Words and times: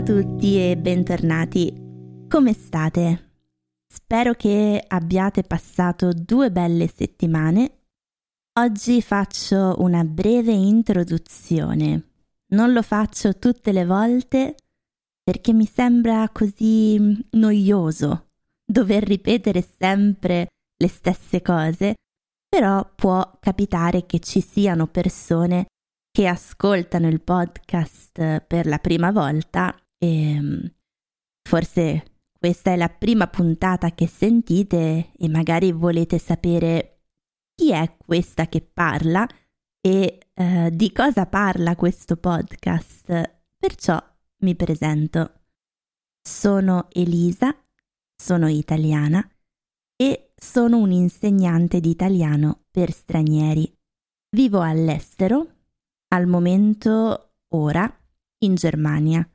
a 0.00 0.02
tutti 0.02 0.56
e 0.56 0.78
bentornati. 0.78 2.26
Come 2.26 2.54
state? 2.54 3.32
Spero 3.86 4.32
che 4.32 4.82
abbiate 4.88 5.42
passato 5.42 6.12
due 6.14 6.50
belle 6.50 6.88
settimane. 6.88 7.82
Oggi 8.58 9.02
faccio 9.02 9.74
una 9.78 10.02
breve 10.04 10.52
introduzione. 10.52 12.12
Non 12.54 12.72
lo 12.72 12.80
faccio 12.80 13.36
tutte 13.36 13.72
le 13.72 13.84
volte 13.84 14.54
perché 15.22 15.52
mi 15.52 15.66
sembra 15.66 16.30
così 16.32 17.18
noioso 17.32 18.28
dover 18.64 19.02
ripetere 19.02 19.62
sempre 19.78 20.46
le 20.78 20.88
stesse 20.88 21.42
cose, 21.42 21.96
però 22.48 22.90
può 22.94 23.36
capitare 23.38 24.06
che 24.06 24.18
ci 24.20 24.40
siano 24.40 24.86
persone 24.86 25.66
che 26.10 26.26
ascoltano 26.26 27.06
il 27.06 27.20
podcast 27.20 28.40
per 28.40 28.66
la 28.66 28.78
prima 28.78 29.12
volta 29.12 29.74
e 30.02 30.40
mm, 30.40 30.64
forse 31.46 32.04
questa 32.38 32.72
è 32.72 32.76
la 32.76 32.88
prima 32.88 33.26
puntata 33.26 33.90
che 33.92 34.06
sentite 34.06 35.12
e 35.14 35.28
magari 35.28 35.72
volete 35.72 36.18
sapere 36.18 37.02
chi 37.54 37.70
è 37.72 37.96
questa 37.98 38.46
che 38.46 38.62
parla 38.62 39.28
e 39.78 40.18
uh, 40.34 40.70
di 40.70 40.90
cosa 40.90 41.26
parla 41.26 41.76
questo 41.76 42.16
podcast. 42.16 43.40
Perciò 43.58 44.02
mi 44.38 44.56
presento. 44.56 45.42
Sono 46.26 46.88
Elisa, 46.92 47.54
sono 48.16 48.48
italiana 48.48 49.26
e 49.94 50.32
sono 50.34 50.78
un 50.78 50.92
insegnante 50.92 51.80
di 51.80 51.90
italiano 51.90 52.64
per 52.70 52.90
stranieri. 52.90 53.70
Vivo 54.34 54.62
all'estero 54.62 55.46
al 56.08 56.26
momento 56.26 57.34
ora 57.48 57.94
in 58.38 58.54
Germania. 58.54 59.29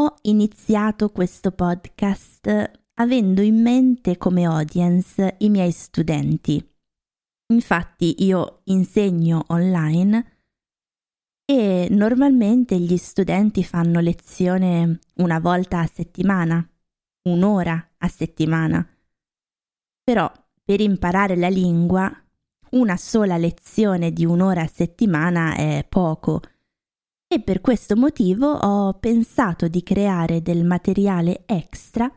Ho 0.00 0.14
iniziato 0.22 1.10
questo 1.10 1.52
podcast 1.52 2.70
avendo 2.94 3.42
in 3.42 3.60
mente 3.60 4.16
come 4.16 4.46
audience 4.46 5.36
i 5.40 5.50
miei 5.50 5.72
studenti. 5.72 6.66
Infatti 7.52 8.24
io 8.24 8.62
insegno 8.64 9.44
online 9.48 10.38
e 11.44 11.88
normalmente 11.90 12.78
gli 12.78 12.96
studenti 12.96 13.62
fanno 13.62 14.00
lezione 14.00 15.00
una 15.16 15.38
volta 15.38 15.80
a 15.80 15.86
settimana, 15.86 16.66
un'ora 17.28 17.90
a 17.98 18.08
settimana. 18.08 18.82
Però 20.02 20.32
per 20.64 20.80
imparare 20.80 21.36
la 21.36 21.50
lingua 21.50 22.10
una 22.70 22.96
sola 22.96 23.36
lezione 23.36 24.14
di 24.14 24.24
un'ora 24.24 24.62
a 24.62 24.66
settimana 24.66 25.54
è 25.56 25.84
poco 25.86 26.40
e 27.32 27.40
per 27.40 27.60
questo 27.60 27.94
motivo 27.94 28.50
ho 28.50 28.94
pensato 28.94 29.68
di 29.68 29.84
creare 29.84 30.42
del 30.42 30.64
materiale 30.64 31.44
extra 31.46 32.12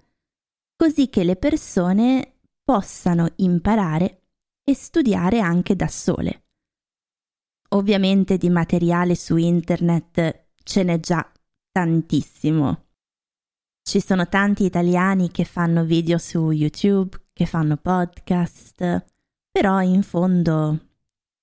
così 0.75 1.07
che 1.07 1.23
le 1.23 1.35
persone 1.35 2.39
possano 2.63 3.27
imparare 3.35 4.23
e 4.63 4.73
studiare 4.73 5.39
anche 5.39 5.75
da 5.75 5.87
sole. 5.87 6.45
Ovviamente 7.75 8.37
di 8.37 8.49
materiale 8.49 9.13
su 9.13 9.35
internet 9.37 10.47
ce 10.63 10.83
n'è 10.83 10.99
già 10.99 11.31
tantissimo. 11.71 12.85
Ci 13.83 14.01
sono 14.01 14.27
tanti 14.27 14.65
italiani 14.65 15.29
che 15.29 15.43
fanno 15.43 15.83
video 15.83 16.17
su 16.17 16.49
YouTube, 16.49 17.27
che 17.33 17.45
fanno 17.45 17.77
podcast, 17.77 19.05
però 19.51 19.79
in 19.81 20.01
fondo 20.01 20.79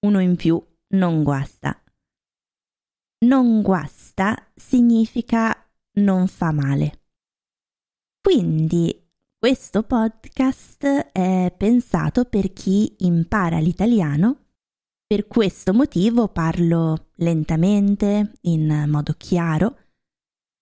uno 0.00 0.20
in 0.20 0.34
più 0.34 0.60
non 0.88 1.22
guasta. 1.22 1.80
Non 3.22 3.60
guasta 3.60 4.34
significa 4.54 5.54
non 5.96 6.26
fa 6.26 6.52
male. 6.52 7.02
Quindi 8.22 9.08
questo 9.38 9.82
podcast 9.82 10.84
è 11.12 11.54
pensato 11.54 12.24
per 12.24 12.52
chi 12.54 12.94
impara 13.00 13.58
l'italiano. 13.58 14.46
Per 15.06 15.26
questo 15.26 15.74
motivo 15.74 16.28
parlo 16.28 17.08
lentamente, 17.16 18.32
in 18.42 18.86
modo 18.88 19.14
chiaro, 19.18 19.76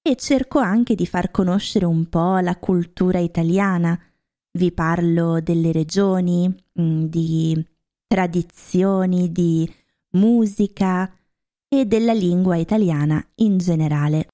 e 0.03 0.17
cerco 0.17 0.59
anche 0.59 0.97
di 0.97 1.07
far 1.07 1.31
conoscere 1.31 1.85
un 1.85 2.09
po' 2.09 2.39
la 2.39 2.57
cultura 2.57 3.21
italiana, 3.21 3.97
vi 4.59 4.73
parlo 4.73 5.41
delle 5.41 5.71
regioni, 5.71 6.53
mm, 6.81 7.05
di 7.05 7.67
tradizioni, 8.07 9.31
di 9.31 9.71
musica 10.13 11.13
e 11.69 11.87
della 11.87 12.13
lingua 12.13 12.57
italiana 12.57 13.25
in 13.37 13.59
generale. 13.59 14.29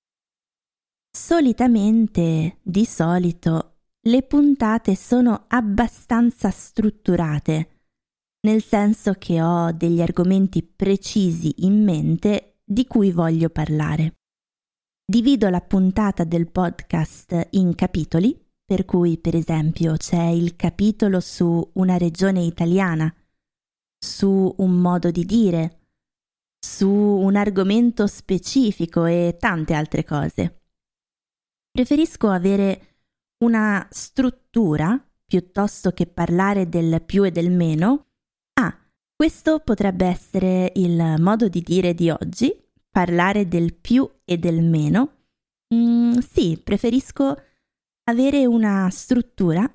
Solitamente, 1.10 2.58
di 2.62 2.84
solito, 2.84 3.76
le 4.06 4.22
puntate 4.22 4.94
sono 4.94 5.44
abbastanza 5.48 6.50
strutturate, 6.50 7.68
nel 8.46 8.62
senso 8.62 9.14
che 9.14 9.40
ho 9.42 9.72
degli 9.72 10.00
argomenti 10.00 10.62
precisi 10.62 11.64
in 11.64 11.82
mente 11.82 12.60
di 12.64 12.86
cui 12.86 13.10
voglio 13.10 13.50
parlare. 13.50 14.16
Divido 15.04 15.48
la 15.50 15.60
puntata 15.60 16.24
del 16.24 16.50
podcast 16.50 17.48
in 17.50 17.74
capitoli 17.74 18.44
per 18.64 18.86
cui 18.86 19.18
per 19.18 19.36
esempio 19.36 19.96
c'è 19.96 20.24
il 20.24 20.56
capitolo 20.56 21.20
su 21.20 21.70
una 21.74 21.98
regione 21.98 22.40
italiana, 22.42 23.14
su 23.98 24.54
un 24.56 24.80
modo 24.80 25.10
di 25.10 25.24
dire, 25.26 25.83
su 26.64 26.88
un 26.88 27.36
argomento 27.36 28.06
specifico 28.06 29.04
e 29.04 29.36
tante 29.38 29.74
altre 29.74 30.02
cose. 30.02 30.62
Preferisco 31.70 32.30
avere 32.30 33.02
una 33.44 33.86
struttura 33.90 34.98
piuttosto 35.26 35.92
che 35.92 36.06
parlare 36.06 36.68
del 36.70 37.02
più 37.02 37.24
e 37.24 37.30
del 37.30 37.50
meno. 37.50 38.06
Ah, 38.54 38.74
questo 39.14 39.60
potrebbe 39.60 40.06
essere 40.06 40.72
il 40.76 41.16
modo 41.18 41.48
di 41.48 41.60
dire 41.60 41.92
di 41.92 42.08
oggi, 42.08 42.56
parlare 42.88 43.46
del 43.46 43.74
più 43.74 44.08
e 44.24 44.38
del 44.38 44.62
meno. 44.62 45.26
Mm, 45.74 46.16
sì, 46.18 46.58
preferisco 46.62 47.36
avere 48.04 48.46
una 48.46 48.88
struttura 48.90 49.70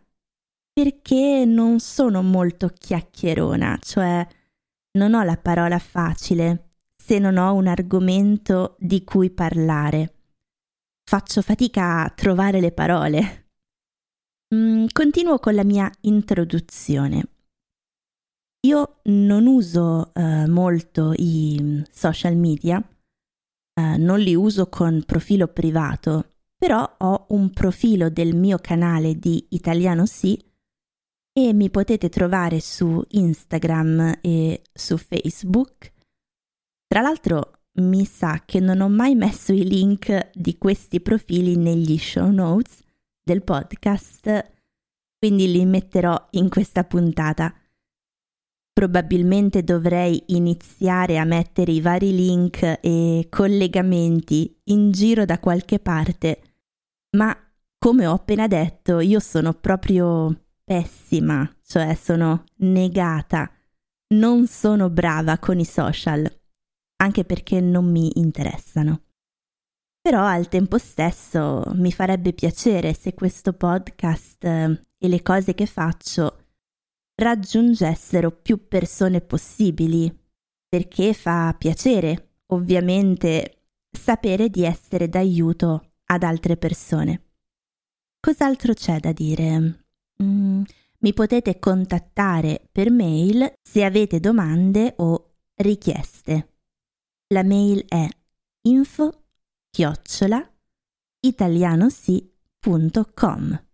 perché 0.74 1.44
non 1.46 1.80
sono 1.80 2.24
molto 2.24 2.70
chiacchierona, 2.70 3.78
cioè 3.80 4.26
non 4.98 5.14
ho 5.14 5.24
la 5.24 5.38
parola 5.38 5.78
facile 5.78 6.69
se 7.10 7.18
non 7.18 7.38
ho 7.38 7.56
un 7.56 7.66
argomento 7.66 8.76
di 8.78 9.04
cui 9.04 9.32
parlare. 9.32 10.14
Faccio 11.04 11.42
fatica 11.42 12.04
a 12.04 12.10
trovare 12.12 12.60
le 12.60 12.72
parole. 12.72 13.48
Mm, 14.54 14.86
continuo 14.92 15.40
con 15.40 15.56
la 15.56 15.64
mia 15.64 15.92
introduzione. 16.02 17.28
Io 18.68 19.00
non 19.06 19.48
uso 19.48 20.12
uh, 20.14 20.48
molto 20.52 21.14
i 21.16 21.84
social 21.90 22.36
media, 22.36 22.78
uh, 22.78 23.98
non 23.98 24.20
li 24.20 24.36
uso 24.36 24.70
con 24.70 25.02
profilo 25.04 25.48
privato 25.48 26.34
però 26.60 26.96
ho 26.98 27.26
un 27.30 27.52
profilo 27.52 28.10
del 28.10 28.36
mio 28.36 28.60
canale 28.60 29.18
di 29.18 29.48
Italiano 29.52 30.06
Sì 30.06 30.38
e 31.32 31.54
mi 31.54 31.70
potete 31.70 32.10
trovare 32.10 32.60
su 32.60 33.02
Instagram 33.08 34.20
e 34.22 34.62
su 34.74 34.98
Facebook. 34.98 35.98
Tra 36.90 37.02
l'altro 37.02 37.62
mi 37.74 38.04
sa 38.04 38.42
che 38.44 38.60
non 38.60 38.82
ho 38.82 38.90
mai 38.90 39.14
messo 39.14 39.54
i 39.54 39.64
link 39.64 40.32
di 40.34 40.58
questi 40.58 41.00
profili 41.00 41.56
negli 41.56 41.98
show 42.00 42.30
notes 42.30 42.80
del 43.24 43.44
podcast, 43.44 44.52
quindi 45.18 45.52
li 45.52 45.64
metterò 45.66 46.28
in 46.32 46.50
questa 46.50 46.84
puntata. 46.84 47.54
Probabilmente 48.74 49.64
dovrei 49.64 50.24
iniziare 50.28 51.20
a 51.20 51.26
mettere 51.26 51.72
i 51.72 51.80
vari 51.80 52.14
link 52.16 52.80
e 52.82 53.28
collegamenti 53.30 54.60
in 54.66 54.92
giro 54.92 55.26
da 55.26 55.40
qualche 55.40 55.80
parte 55.80 56.42
ma 57.12 57.36
come 57.78 58.06
ho 58.06 58.14
appena 58.14 58.48
detto, 58.48 59.00
io 59.00 59.20
sono 59.20 59.54
proprio 59.54 60.48
pessima, 60.64 61.50
cioè 61.66 61.96
sono 61.96 62.44
negata. 62.58 63.50
Non 64.10 64.48
sono 64.48 64.90
brava 64.90 65.38
con 65.38 65.60
i 65.60 65.66
social, 65.66 66.30
anche 67.02 67.24
perché 67.24 67.60
non 67.62 67.90
mi 67.90 68.12
interessano. 68.20 69.04
Però 70.02 70.24
al 70.24 70.48
tempo 70.48 70.78
stesso 70.78 71.64
mi 71.74 71.92
farebbe 71.92 72.34
piacere 72.34 72.94
se 72.94 73.14
questo 73.14 73.54
podcast 73.54 74.44
eh, 74.44 74.82
e 74.98 75.08
le 75.08 75.22
cose 75.22 75.54
che 75.54 75.66
faccio 75.66 76.46
raggiungessero 77.16 78.32
più 78.32 78.68
persone 78.68 79.20
possibili, 79.20 80.12
perché 80.68 81.14
fa 81.14 81.54
piacere, 81.58 82.38
ovviamente, 82.48 83.64
sapere 83.92 84.50
di 84.50 84.64
essere 84.64 85.10
d'aiuto 85.10 85.92
ad 86.06 86.24
altre 86.24 86.56
persone. 86.56 87.24
Cos'altro 88.20 88.74
c'è 88.74 89.00
da 89.00 89.12
dire? 89.12 89.86
Mm, 90.24 90.64
mi 91.00 91.14
potete 91.14 91.60
contattare 91.60 92.68
per 92.72 92.90
mail 92.90 93.54
se 93.62 93.84
avete 93.84 94.20
domande 94.20 94.94
o 94.98 95.36
richieste. 95.56 96.59
La 97.32 97.44
mail 97.44 97.86
è 97.88 98.10
info 98.62 99.26
chiocciola 99.70 100.52
italianosi.com. 101.20 103.66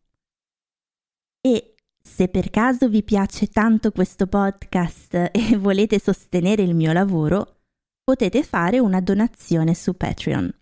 E 1.39 1.75
se 2.01 2.27
per 2.27 2.49
caso 2.49 2.89
vi 2.89 3.01
piace 3.01 3.47
tanto 3.47 3.91
questo 3.91 4.27
podcast 4.27 5.29
e 5.31 5.55
volete 5.57 5.99
sostenere 5.99 6.63
il 6.63 6.75
mio 6.75 6.91
lavoro, 6.91 7.61
potete 8.03 8.43
fare 8.43 8.79
una 8.79 8.99
donazione 8.99 9.73
su 9.73 9.95
Patreon. 9.95 10.53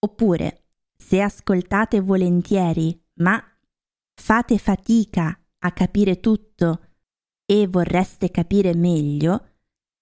Oppure, 0.00 0.64
se 0.94 1.22
ascoltate 1.22 2.02
volentieri, 2.02 3.02
ma 3.14 3.42
fate 4.14 4.58
fatica 4.58 5.34
a 5.60 5.72
capire 5.72 6.20
tutto 6.20 6.88
e 7.46 7.66
vorreste 7.66 8.30
capire 8.30 8.74
meglio, 8.74 9.52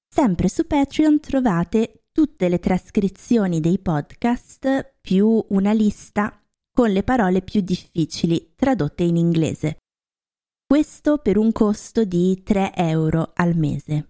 sempre 0.08 0.48
su 0.48 0.66
Patreon 0.66 1.20
trovate 1.20 2.02
tutte 2.18 2.48
le 2.48 2.58
trascrizioni 2.58 3.60
dei 3.60 3.78
podcast 3.78 4.94
più 5.00 5.40
una 5.50 5.70
lista 5.70 6.44
con 6.72 6.90
le 6.90 7.04
parole 7.04 7.42
più 7.42 7.60
difficili 7.60 8.54
tradotte 8.56 9.04
in 9.04 9.14
inglese. 9.14 9.76
Questo 10.66 11.18
per 11.18 11.38
un 11.38 11.52
costo 11.52 12.02
di 12.02 12.42
3 12.42 12.74
euro 12.74 13.30
al 13.36 13.54
mese. 13.54 14.08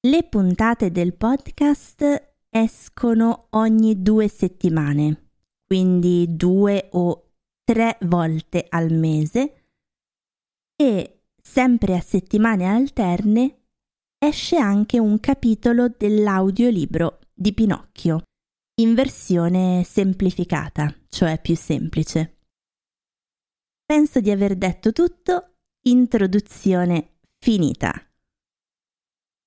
Le 0.00 0.24
puntate 0.24 0.90
del 0.90 1.14
podcast 1.14 2.34
escono 2.48 3.46
ogni 3.50 4.02
due 4.02 4.26
settimane, 4.26 5.30
quindi 5.64 6.26
due 6.34 6.88
o 6.90 7.34
tre 7.62 7.98
volte 8.00 8.66
al 8.68 8.90
mese 8.90 9.68
e 10.74 11.20
sempre 11.40 11.94
a 11.94 12.00
settimane 12.00 12.64
alterne 12.64 13.63
esce 14.26 14.56
anche 14.56 14.98
un 14.98 15.20
capitolo 15.20 15.88
dell'audiolibro 15.88 17.20
di 17.32 17.52
Pinocchio, 17.52 18.22
in 18.80 18.94
versione 18.94 19.84
semplificata, 19.84 20.94
cioè 21.08 21.40
più 21.40 21.54
semplice. 21.56 22.38
Penso 23.84 24.20
di 24.20 24.30
aver 24.30 24.56
detto 24.56 24.92
tutto, 24.92 25.56
introduzione 25.82 27.18
finita. 27.38 27.92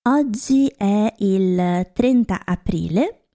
Oggi 0.10 0.68
è 0.68 1.14
il 1.20 1.90
30 1.92 2.46
aprile, 2.46 3.30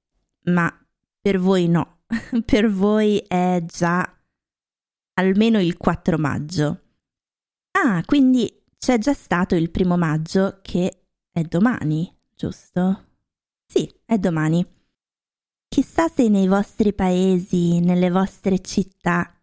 ma 0.44 0.72
per 1.20 1.38
voi 1.38 1.68
no, 1.68 2.04
per 2.46 2.70
voi 2.70 3.18
è 3.18 3.62
già 3.66 4.20
almeno 5.14 5.60
il 5.60 5.76
4 5.76 6.18
maggio. 6.18 6.80
Ah, 7.72 8.02
quindi 8.04 8.64
c'è 8.78 8.98
già 8.98 9.12
stato 9.12 9.54
il 9.54 9.70
primo 9.70 9.96
maggio 9.96 10.60
che 10.62 11.01
è 11.32 11.43
domani, 11.44 12.14
giusto? 12.34 13.06
Sì, 13.67 13.90
è 14.05 14.19
domani. 14.19 14.64
Chissà 15.67 16.08
se 16.08 16.29
nei 16.29 16.46
vostri 16.46 16.93
paesi, 16.93 17.81
nelle 17.81 18.11
vostre 18.11 18.61
città, 18.61 19.34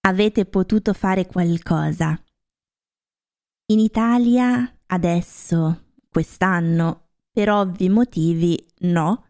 avete 0.00 0.46
potuto 0.46 0.92
fare 0.92 1.26
qualcosa. 1.26 2.20
In 3.66 3.78
Italia, 3.78 4.80
adesso, 4.86 5.92
quest'anno, 6.08 7.10
per 7.30 7.50
ovvi 7.50 7.88
motivi, 7.88 8.60
no, 8.80 9.26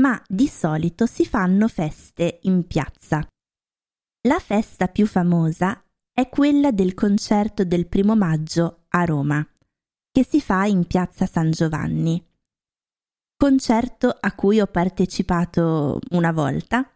ma 0.00 0.20
di 0.26 0.48
solito 0.48 1.06
si 1.06 1.24
fanno 1.24 1.68
feste 1.68 2.40
in 2.42 2.66
piazza. 2.66 3.24
La 4.22 4.40
festa 4.40 4.88
più 4.88 5.06
famosa 5.06 5.80
è 6.12 6.28
quella 6.28 6.72
del 6.72 6.94
concerto 6.94 7.64
del 7.64 7.86
primo 7.86 8.16
maggio 8.16 8.86
a 8.88 9.04
Roma 9.04 9.48
che 10.16 10.24
si 10.24 10.40
fa 10.40 10.64
in 10.64 10.86
piazza 10.86 11.26
San 11.26 11.50
Giovanni. 11.50 12.26
Concerto 13.36 14.08
a 14.18 14.32
cui 14.32 14.60
ho 14.60 14.66
partecipato 14.66 16.00
una 16.12 16.32
volta. 16.32 16.90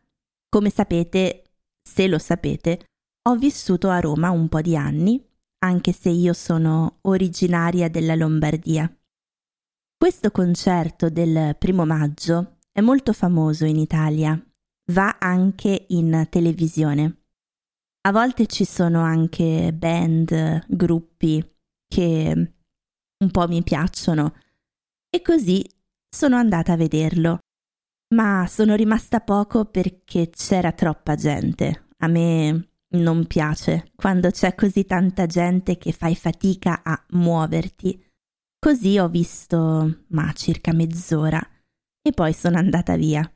Come 0.49 0.71
sapete, 0.71 1.43
se 1.83 2.09
lo 2.09 2.17
sapete, 2.17 2.87
ho 3.29 3.37
vissuto 3.37 3.91
a 3.91 4.01
Roma 4.01 4.31
un 4.31 4.49
po' 4.49 4.63
di 4.63 4.75
anni, 4.75 5.23
anche 5.59 5.93
se 5.93 6.09
io 6.09 6.33
sono 6.33 7.01
originaria 7.03 7.91
della 7.91 8.15
Lombardia. 8.15 8.91
Questo 9.99 10.31
concerto 10.31 11.11
del 11.11 11.57
primo 11.59 11.85
maggio 11.85 12.57
è 12.73 12.81
molto 12.81 13.13
famoso 13.13 13.67
in 13.67 13.77
Italia, 13.77 14.43
va 14.93 15.19
anche 15.21 15.85
in 15.89 16.27
televisione. 16.31 17.25
A 18.01 18.13
volte 18.13 18.47
ci 18.47 18.65
sono 18.65 19.03
anche 19.03 19.75
band, 19.75 20.65
gruppi 20.69 21.47
che 21.87 22.55
un 23.21 23.31
po' 23.31 23.47
mi 23.49 23.63
piacciono. 23.63 24.35
E 25.09 25.23
così 25.23 25.65
sono 26.09 26.37
andata 26.37 26.73
a 26.73 26.77
vederlo. 26.77 27.39
Ma 28.15 28.47
sono 28.49 28.75
rimasta 28.75 29.21
poco 29.21 29.67
perché 29.67 30.31
c'era 30.31 30.73
troppa 30.73 31.15
gente. 31.15 31.89
A 31.99 32.09
me 32.09 32.71
non 32.93 33.27
piace 33.27 33.93
quando 33.95 34.31
c'è 34.31 34.55
così 34.55 34.85
tanta 34.85 35.27
gente 35.27 35.79
che 35.79 35.93
fai 35.93 36.17
fatica 36.17 36.83
a 36.83 37.01
muoverti. 37.11 38.05
Così 38.59 38.99
ho 38.99 39.09
visto, 39.09 40.05
ma 40.09 40.33
circa 40.33 40.73
mezz'ora, 40.73 41.41
e 42.03 42.13
poi 42.13 42.33
sono 42.33 42.59
andata 42.59 42.97
via. 42.97 43.31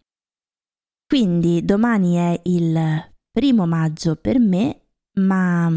Quindi 1.06 1.64
domani 1.64 2.16
è 2.16 2.40
il 2.44 3.12
primo 3.31 3.66
maggio 3.66 4.16
per 4.16 4.38
me, 4.38 4.88
ma 5.20 5.72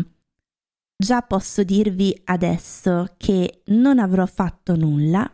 Già 1.00 1.22
posso 1.22 1.64
dirvi 1.64 2.20
adesso 2.26 3.14
che 3.18 3.62
non 3.68 4.00
avrò 4.00 4.26
fatto 4.26 4.76
nulla, 4.76 5.32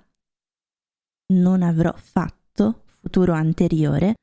non 1.34 1.62
avrò 1.62 1.94
fatto 1.96 2.84
futuro 2.86 3.32
anteriore, 3.32 4.16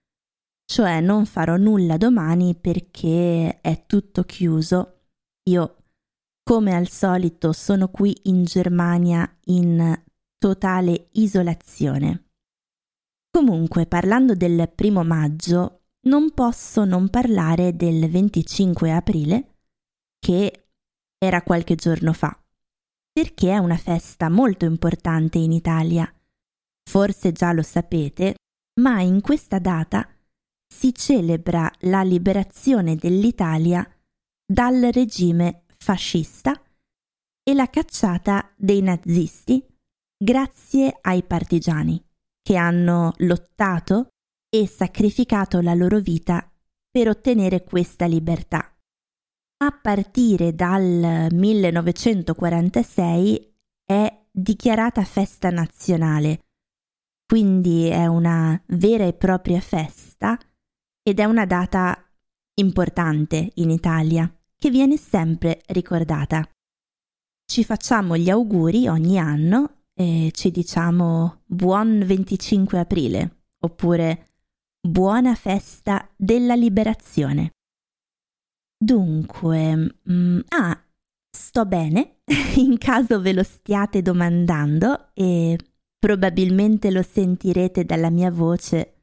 cioè 0.71 1.01
non 1.01 1.25
farò 1.25 1.57
nulla 1.57 1.97
domani 1.97 2.55
perché 2.55 3.61
è 3.63 3.87
tutto 3.87 4.25
chiuso. 4.25 5.05
Io, 5.49 5.77
come 6.43 6.77
al 6.77 6.89
solito, 6.89 7.53
sono 7.53 7.89
qui 7.89 8.15
in 8.25 8.45
Germania 8.45 9.29
in 9.47 9.99
totale 10.37 11.09
isolazione. 11.13 12.29
Comunque, 13.31 13.87
parlando 13.87 14.35
del 14.35 14.71
primo 14.75 15.03
maggio, 15.05 15.85
non 16.03 16.33
posso 16.33 16.85
non 16.85 17.09
parlare 17.09 17.75
del 17.75 18.11
25 18.11 18.93
aprile, 18.93 19.55
che 20.19 20.60
era 21.23 21.43
qualche 21.43 21.75
giorno 21.75 22.15
fa, 22.15 22.35
perché 23.13 23.51
è 23.51 23.59
una 23.59 23.77
festa 23.77 24.31
molto 24.31 24.65
importante 24.65 25.37
in 25.37 25.53
Italia. 25.53 26.11
Forse 26.89 27.33
già 27.33 27.53
lo 27.53 27.63
sapete, 27.63 28.37
ma 28.81 29.03
in 29.03 29.21
questa 29.21 29.59
data 29.59 30.09
si 30.67 30.95
celebra 30.95 31.71
la 31.81 32.03
liberazione 32.03 32.97
dell'Italia 32.97 33.87
dal 34.47 34.81
regime 34.93 35.65
fascista 35.77 36.59
e 37.43 37.55
la 37.55 37.69
cacciata 37.69 38.51
dei 38.57 38.81
nazisti 38.81 39.63
grazie 40.17 40.97
ai 41.03 41.23
partigiani 41.23 42.03
che 42.43 42.57
hanno 42.57 43.13
lottato 43.19 44.09
e 44.49 44.67
sacrificato 44.67 45.61
la 45.61 45.75
loro 45.75 46.01
vita 46.01 46.51
per 46.91 47.09
ottenere 47.09 47.63
questa 47.63 48.07
libertà. 48.07 48.75
A 49.63 49.73
partire 49.73 50.55
dal 50.55 51.29
1946 51.31 53.59
è 53.85 54.25
dichiarata 54.31 55.05
festa 55.05 55.51
nazionale, 55.51 56.47
quindi 57.27 57.89
è 57.89 58.07
una 58.07 58.59
vera 58.69 59.05
e 59.05 59.13
propria 59.13 59.61
festa 59.61 60.39
ed 61.03 61.21
è 61.21 61.25
una 61.25 61.45
data 61.45 62.03
importante 62.55 63.51
in 63.57 63.69
Italia 63.69 64.35
che 64.57 64.71
viene 64.71 64.97
sempre 64.97 65.61
ricordata. 65.67 66.43
Ci 67.45 67.63
facciamo 67.63 68.17
gli 68.17 68.31
auguri 68.31 68.89
ogni 68.89 69.19
anno 69.19 69.83
e 69.93 70.31
ci 70.33 70.51
diciamo 70.51 71.43
buon 71.45 72.03
25 72.07 72.79
aprile 72.79 73.43
oppure 73.59 74.29
buona 74.81 75.35
festa 75.35 76.11
della 76.17 76.55
liberazione. 76.55 77.57
Dunque, 78.83 79.95
mm, 80.11 80.41
ah, 80.49 80.83
sto 81.31 81.67
bene, 81.67 82.23
in 82.57 82.79
caso 82.79 83.21
ve 83.21 83.35
lo 83.35 83.43
stiate 83.43 84.01
domandando 84.01 85.11
e 85.13 85.59
probabilmente 85.99 86.91
lo 86.91 87.03
sentirete 87.03 87.85
dalla 87.85 88.09
mia 88.09 88.31
voce 88.31 89.03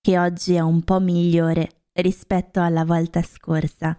che 0.00 0.18
oggi 0.20 0.54
è 0.54 0.60
un 0.60 0.84
po' 0.84 1.00
migliore 1.00 1.86
rispetto 1.94 2.60
alla 2.60 2.84
volta 2.84 3.20
scorsa. 3.22 3.96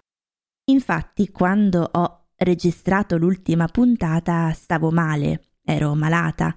Infatti, 0.70 1.30
quando 1.30 1.86
ho 1.92 2.28
registrato 2.36 3.18
l'ultima 3.18 3.66
puntata 3.66 4.50
stavo 4.52 4.90
male, 4.90 5.50
ero 5.62 5.94
malata, 5.94 6.56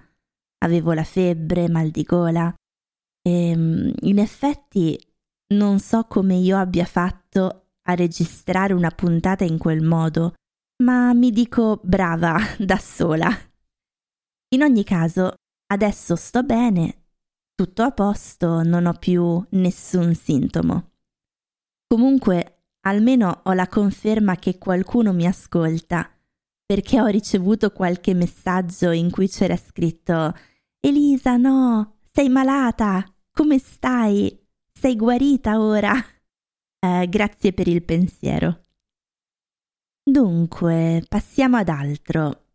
avevo 0.59 0.93
la 0.93 1.03
febbre, 1.03 1.67
mal 1.67 1.89
di 1.89 2.03
gola 2.03 2.53
e 3.21 3.55
mm, 3.55 3.91
in 4.03 4.19
effetti 4.19 4.97
non 5.53 5.79
so 5.79 6.05
come 6.05 6.35
io 6.35 6.57
abbia 6.57 6.85
fatto 6.85 7.62
a 7.83 7.95
registrare 7.95 8.73
una 8.73 8.89
puntata 8.89 9.43
in 9.43 9.57
quel 9.57 9.81
modo, 9.81 10.33
ma 10.83 11.13
mi 11.13 11.31
dico 11.31 11.79
brava 11.83 12.37
da 12.59 12.77
sola. 12.77 13.29
In 14.49 14.61
ogni 14.61 14.83
caso, 14.83 15.33
adesso 15.67 16.15
sto 16.15 16.43
bene, 16.43 17.05
tutto 17.55 17.83
a 17.83 17.91
posto, 17.91 18.63
non 18.63 18.85
ho 18.85 18.93
più 18.93 19.43
nessun 19.51 20.13
sintomo. 20.13 20.91
Comunque, 21.87 22.65
almeno 22.81 23.41
ho 23.43 23.53
la 23.53 23.67
conferma 23.67 24.35
che 24.35 24.57
qualcuno 24.57 25.13
mi 25.13 25.25
ascolta, 25.25 26.09
perché 26.65 27.01
ho 27.01 27.07
ricevuto 27.07 27.71
qualche 27.71 28.13
messaggio 28.13 28.91
in 28.91 29.11
cui 29.11 29.27
c'era 29.27 29.57
scritto 29.57 30.33
Elisa, 30.79 31.37
no, 31.37 31.99
sei 32.11 32.29
malata, 32.29 33.05
come 33.31 33.57
stai? 33.57 34.39
Sei 34.71 34.95
guarita 34.95 35.59
ora? 35.59 35.93
Eh, 36.83 37.07
grazie 37.07 37.53
per 37.53 37.69
il 37.69 37.81
pensiero. 37.81 38.59
Dunque, 40.03 41.01
passiamo 41.07 41.55
ad 41.55 41.69
altro. 41.69 42.47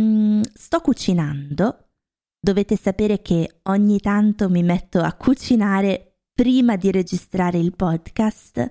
Mm, 0.00 0.40
sto 0.54 0.80
cucinando. 0.80 1.90
Dovete 2.36 2.76
sapere 2.76 3.22
che 3.22 3.60
ogni 3.64 4.00
tanto 4.00 4.48
mi 4.48 4.64
metto 4.64 4.98
a 4.98 5.14
cucinare 5.14 6.22
prima 6.32 6.74
di 6.74 6.90
registrare 6.90 7.58
il 7.58 7.76
podcast, 7.76 8.70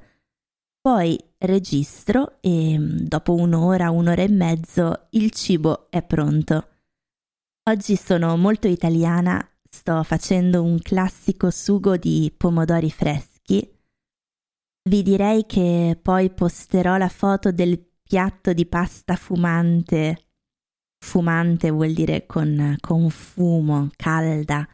poi 0.81 1.17
registro 1.37 2.37
e 2.41 2.77
mm, 2.77 2.97
dopo 3.07 3.35
un'ora, 3.35 3.91
un'ora 3.91 4.21
e 4.21 4.29
mezzo 4.29 5.07
il 5.11 5.31
cibo 5.31 5.89
è 5.89 6.03
pronto. 6.03 6.71
Oggi 7.69 7.95
sono 7.95 8.35
molto 8.35 8.67
italiana, 8.67 9.41
sto 9.63 10.03
facendo 10.03 10.61
un 10.61 10.77
classico 10.79 11.49
sugo 11.51 11.95
di 11.95 12.33
pomodori 12.35 12.91
freschi. 12.91 13.74
Vi 14.87 15.01
direi 15.01 15.47
che 15.47 15.97
poi 15.99 16.29
posterò 16.29 16.97
la 16.97 17.09
foto 17.09 17.51
del 17.51 17.83
piatto 18.03 18.53
di 18.53 18.67
pasta 18.67 19.15
fumante. 19.15 20.27
Fumante 21.03 21.71
vuol 21.71 21.91
dire 21.93 22.27
con, 22.27 22.75
con 22.79 23.09
fumo, 23.09 23.89
calda. 23.95 24.67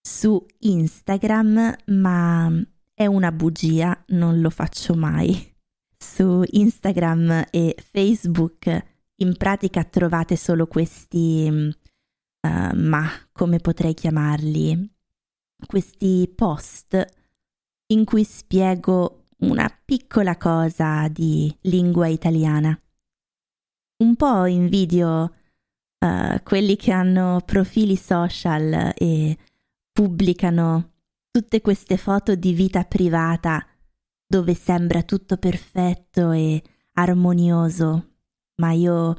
Su 0.00 0.44
Instagram, 0.58 1.76
ma 1.86 2.50
è 2.92 3.06
una 3.06 3.30
bugia, 3.30 4.02
non 4.08 4.40
lo 4.40 4.50
faccio 4.50 4.96
mai. 4.96 5.54
Su 5.96 6.42
Instagram 6.44 7.44
e 7.52 7.76
Facebook 7.78 8.84
in 9.14 9.36
pratica 9.36 9.84
trovate 9.84 10.34
solo 10.34 10.66
questi, 10.66 11.48
uh, 11.48 12.76
ma 12.76 13.08
come 13.30 13.60
potrei 13.60 13.94
chiamarli? 13.94 14.92
Questi 15.66 16.32
post 16.34 17.17
in 17.88 18.04
cui 18.04 18.24
spiego 18.24 19.26
una 19.38 19.68
piccola 19.84 20.36
cosa 20.36 21.08
di 21.08 21.54
lingua 21.62 22.08
italiana. 22.08 22.78
Un 24.02 24.16
po' 24.16 24.46
invidio 24.46 25.34
uh, 25.98 26.42
quelli 26.42 26.76
che 26.76 26.92
hanno 26.92 27.42
profili 27.44 27.96
social 27.96 28.92
e 28.96 29.38
pubblicano 29.92 30.92
tutte 31.30 31.60
queste 31.60 31.96
foto 31.96 32.34
di 32.34 32.52
vita 32.52 32.84
privata 32.84 33.66
dove 34.26 34.54
sembra 34.54 35.02
tutto 35.02 35.38
perfetto 35.38 36.32
e 36.32 36.62
armonioso, 36.92 38.16
ma 38.56 38.72
io 38.72 39.16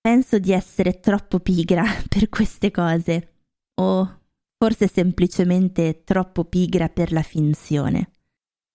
penso 0.00 0.38
di 0.38 0.52
essere 0.52 1.00
troppo 1.00 1.40
pigra 1.40 1.84
per 2.08 2.28
queste 2.28 2.70
cose, 2.70 3.32
o 3.80 4.19
forse 4.62 4.88
semplicemente 4.88 6.04
troppo 6.04 6.44
pigra 6.44 6.90
per 6.90 7.12
la 7.12 7.22
finzione. 7.22 8.10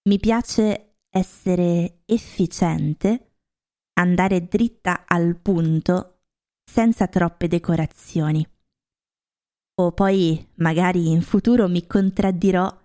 Mi 0.09 0.17
piace 0.17 0.95
essere 1.07 1.99
efficiente, 2.05 3.33
andare 3.99 4.47
dritta 4.47 5.03
al 5.05 5.37
punto, 5.39 6.21
senza 6.63 7.07
troppe 7.07 7.47
decorazioni. 7.47 8.43
O 9.75 9.91
poi 9.91 10.53
magari 10.55 11.11
in 11.11 11.21
futuro 11.21 11.67
mi 11.67 11.85
contraddirò 11.85 12.81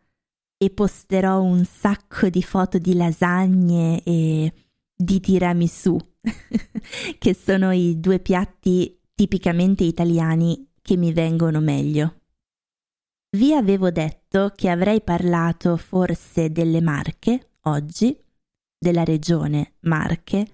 e 0.62 0.70
posterò 0.70 1.40
un 1.40 1.64
sacco 1.64 2.28
di 2.28 2.42
foto 2.42 2.76
di 2.76 2.94
lasagne 2.94 4.02
e 4.02 4.52
di 4.94 5.20
tiramisù, 5.20 5.96
che 7.16 7.34
sono 7.34 7.72
i 7.72 7.98
due 7.98 8.18
piatti 8.20 9.00
tipicamente 9.14 9.84
italiani 9.84 10.70
che 10.82 10.98
mi 10.98 11.14
vengono 11.14 11.60
meglio. 11.60 12.19
Vi 13.32 13.54
avevo 13.54 13.92
detto 13.92 14.52
che 14.56 14.68
avrei 14.68 15.02
parlato 15.02 15.76
forse 15.76 16.50
delle 16.50 16.80
Marche 16.80 17.52
oggi, 17.62 18.18
della 18.76 19.04
regione 19.04 19.74
Marche, 19.82 20.46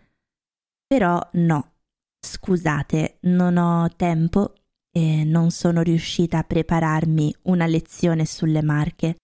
però 0.87 1.18
no, 1.35 1.73
scusate, 2.21 3.18
non 3.23 3.56
ho 3.56 3.88
tempo 3.97 4.52
e 4.90 5.25
non 5.25 5.50
sono 5.50 5.80
riuscita 5.80 6.38
a 6.38 6.45
prepararmi 6.45 7.35
una 7.45 7.66
lezione 7.66 8.26
sulle 8.26 8.62
Marche. 8.62 9.16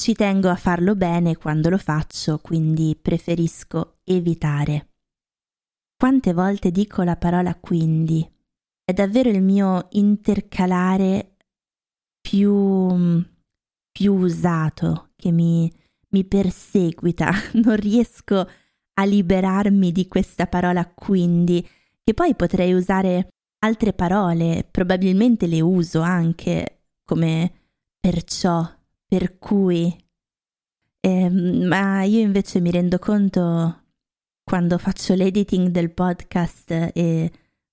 Ci 0.00 0.14
tengo 0.14 0.48
a 0.48 0.56
farlo 0.56 0.94
bene 0.94 1.36
quando 1.36 1.70
lo 1.70 1.78
faccio, 1.78 2.38
quindi 2.38 2.94
preferisco 2.94 3.98
evitare. 4.04 4.90
Quante 5.96 6.32
volte 6.32 6.70
dico 6.70 7.02
la 7.02 7.16
parola 7.16 7.56
quindi? 7.56 8.24
È 8.84 8.92
davvero 8.92 9.28
il 9.28 9.42
mio 9.42 9.88
intercalare 9.90 11.35
più, 12.28 13.24
più 13.92 14.14
usato, 14.14 15.10
che 15.14 15.30
mi, 15.30 15.72
mi 16.08 16.24
perseguita. 16.24 17.30
Non 17.62 17.76
riesco 17.76 18.48
a 18.94 19.04
liberarmi 19.04 19.92
di 19.92 20.08
questa 20.08 20.48
parola 20.48 20.84
quindi, 20.86 21.66
che 22.02 22.14
poi 22.14 22.34
potrei 22.34 22.72
usare 22.72 23.28
altre 23.60 23.92
parole, 23.92 24.66
probabilmente 24.68 25.46
le 25.46 25.60
uso 25.60 26.00
anche 26.00 26.80
come 27.04 27.52
perciò, 28.00 28.68
per 29.06 29.38
cui. 29.38 29.96
Eh, 30.98 31.30
ma 31.30 32.02
io 32.02 32.18
invece 32.18 32.58
mi 32.58 32.72
rendo 32.72 32.98
conto 32.98 33.84
quando 34.42 34.78
faccio 34.78 35.14
l'editing 35.14 35.68
del 35.68 35.92
podcast 35.92 36.90
e 36.92 37.30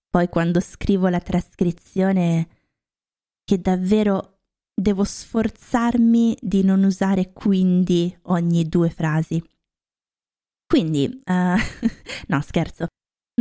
poi 0.08 0.30
quando 0.30 0.60
scrivo 0.60 1.08
la 1.08 1.20
trascrizione 1.20 2.48
che 3.44 3.60
davvero 3.60 4.33
devo 4.74 5.04
sforzarmi 5.04 6.38
di 6.42 6.64
non 6.64 6.84
usare 6.84 7.32
quindi 7.34 8.16
ogni 8.24 8.68
due 8.68 8.90
frasi. 8.90 9.42
Quindi, 10.66 11.22
uh, 11.26 11.56
no 12.28 12.42
scherzo. 12.42 12.88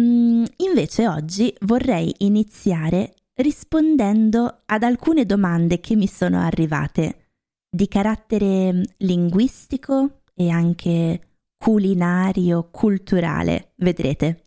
Mm, 0.00 0.44
invece 0.56 1.08
oggi 1.08 1.54
vorrei 1.60 2.14
iniziare 2.18 3.14
rispondendo 3.34 4.62
ad 4.66 4.82
alcune 4.82 5.24
domande 5.24 5.80
che 5.80 5.96
mi 5.96 6.06
sono 6.06 6.40
arrivate 6.40 7.30
di 7.68 7.88
carattere 7.88 8.82
linguistico 8.98 10.22
e 10.34 10.50
anche 10.50 11.20
culinario, 11.56 12.68
culturale, 12.70 13.72
vedrete. 13.76 14.44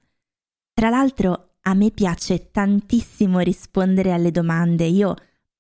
Tra 0.74 0.90
l'altro 0.90 1.56
a 1.62 1.74
me 1.74 1.90
piace 1.90 2.52
tantissimo 2.52 3.40
rispondere 3.40 4.12
alle 4.12 4.30
domande, 4.30 4.86
io 4.86 5.16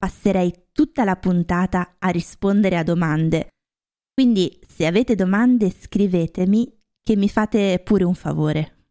passerei 0.05 0.67
tutta 0.71 1.03
la 1.03 1.15
puntata 1.15 1.95
a 1.97 2.09
rispondere 2.09 2.77
a 2.77 2.83
domande. 2.83 3.47
Quindi 4.13 4.59
se 4.61 4.85
avete 4.85 5.15
domande 5.15 5.71
scrivetemi 5.71 6.79
che 7.01 7.15
mi 7.15 7.27
fate 7.27 7.81
pure 7.83 8.03
un 8.03 8.13
favore. 8.13 8.85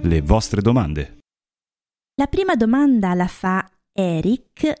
Le 0.00 0.20
vostre 0.22 0.62
domande. 0.62 1.18
La 2.14 2.28
prima 2.28 2.54
domanda 2.54 3.14
la 3.14 3.26
fa 3.26 3.68
Eric 3.92 4.72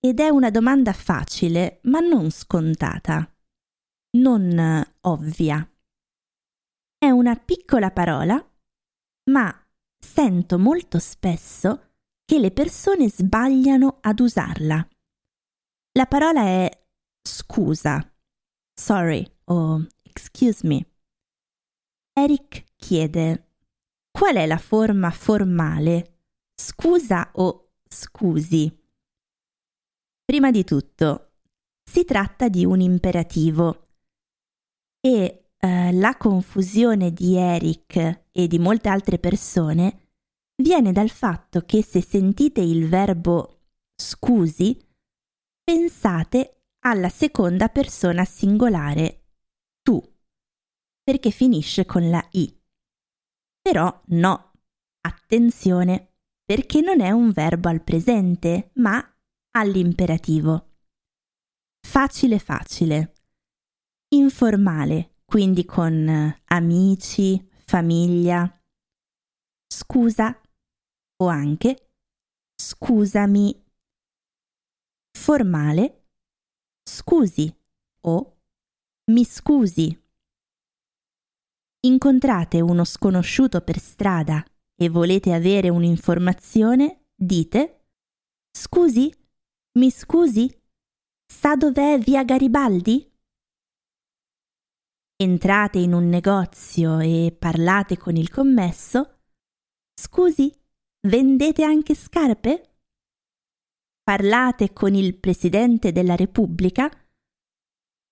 ed 0.00 0.18
è 0.18 0.28
una 0.28 0.50
domanda 0.50 0.92
facile 0.92 1.78
ma 1.84 2.00
non 2.00 2.32
scontata, 2.32 3.32
non 4.18 4.84
ovvia. 5.02 5.70
È 6.98 7.10
una 7.10 7.36
piccola 7.36 7.92
parola, 7.92 8.44
ma 9.30 9.63
sento 10.04 10.58
molto 10.58 10.98
spesso 10.98 11.94
che 12.24 12.38
le 12.38 12.52
persone 12.52 13.08
sbagliano 13.08 13.98
ad 14.00 14.20
usarla. 14.20 14.86
La 15.92 16.06
parola 16.06 16.42
è 16.42 16.86
scusa, 17.20 18.14
sorry 18.72 19.28
o 19.44 19.86
excuse 20.02 20.66
me. 20.66 20.86
Eric 22.12 22.64
chiede 22.76 23.56
qual 24.10 24.36
è 24.36 24.46
la 24.46 24.58
forma 24.58 25.10
formale, 25.10 26.20
scusa 26.54 27.30
o 27.34 27.72
scusi? 27.88 28.72
Prima 30.24 30.50
di 30.50 30.64
tutto, 30.64 31.32
si 31.82 32.04
tratta 32.04 32.48
di 32.48 32.64
un 32.64 32.80
imperativo 32.80 33.88
e 35.00 35.43
eh, 35.64 35.92
la 35.92 36.14
confusione 36.18 37.10
di 37.10 37.36
Eric 37.36 38.24
e 38.30 38.46
di 38.46 38.58
molte 38.58 38.90
altre 38.90 39.18
persone 39.18 40.10
viene 40.56 40.92
dal 40.92 41.08
fatto 41.08 41.62
che 41.62 41.82
se 41.82 42.02
sentite 42.02 42.60
il 42.60 42.86
verbo 42.86 43.62
scusi, 43.96 44.78
pensate 45.62 46.66
alla 46.80 47.08
seconda 47.08 47.68
persona 47.68 48.26
singolare 48.26 49.22
tu, 49.80 50.02
perché 51.02 51.30
finisce 51.30 51.86
con 51.86 52.10
la 52.10 52.22
i. 52.32 52.54
Però 53.62 54.02
no, 54.08 54.52
attenzione, 55.00 56.16
perché 56.44 56.82
non 56.82 57.00
è 57.00 57.10
un 57.10 57.30
verbo 57.30 57.70
al 57.70 57.82
presente, 57.82 58.70
ma 58.74 59.02
all'imperativo. 59.52 60.72
facile 61.80 62.38
facile. 62.38 63.14
Informale, 64.08 65.13
quindi 65.24 65.64
con 65.64 66.34
amici, 66.44 67.48
famiglia. 67.64 68.48
Scusa 69.66 70.40
o 71.16 71.26
anche 71.26 71.84
scusami. 72.56 73.62
Formale, 75.16 76.08
scusi 76.82 77.54
o 78.02 78.38
mi 79.10 79.24
scusi. 79.24 80.02
Incontrate 81.80 82.60
uno 82.60 82.84
sconosciuto 82.84 83.60
per 83.60 83.78
strada 83.78 84.42
e 84.74 84.88
volete 84.88 85.32
avere 85.32 85.68
un'informazione, 85.68 87.06
dite 87.14 87.84
Scusi, 88.56 89.12
mi 89.78 89.90
scusi, 89.90 90.48
sa 91.26 91.56
dov'è 91.56 91.98
via 91.98 92.22
Garibaldi? 92.22 93.13
Entrate 95.16 95.78
in 95.78 95.92
un 95.92 96.08
negozio 96.08 96.98
e 96.98 97.34
parlate 97.38 97.96
con 97.96 98.16
il 98.16 98.30
commesso. 98.30 99.20
Scusi, 99.94 100.52
vendete 101.06 101.62
anche 101.62 101.94
scarpe? 101.94 102.78
Parlate 104.02 104.72
con 104.72 104.94
il 104.94 105.16
Presidente 105.16 105.92
della 105.92 106.16
Repubblica? 106.16 106.90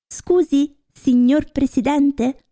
Scusi, 0.06 0.80
signor 0.92 1.50
Presidente? 1.50 2.46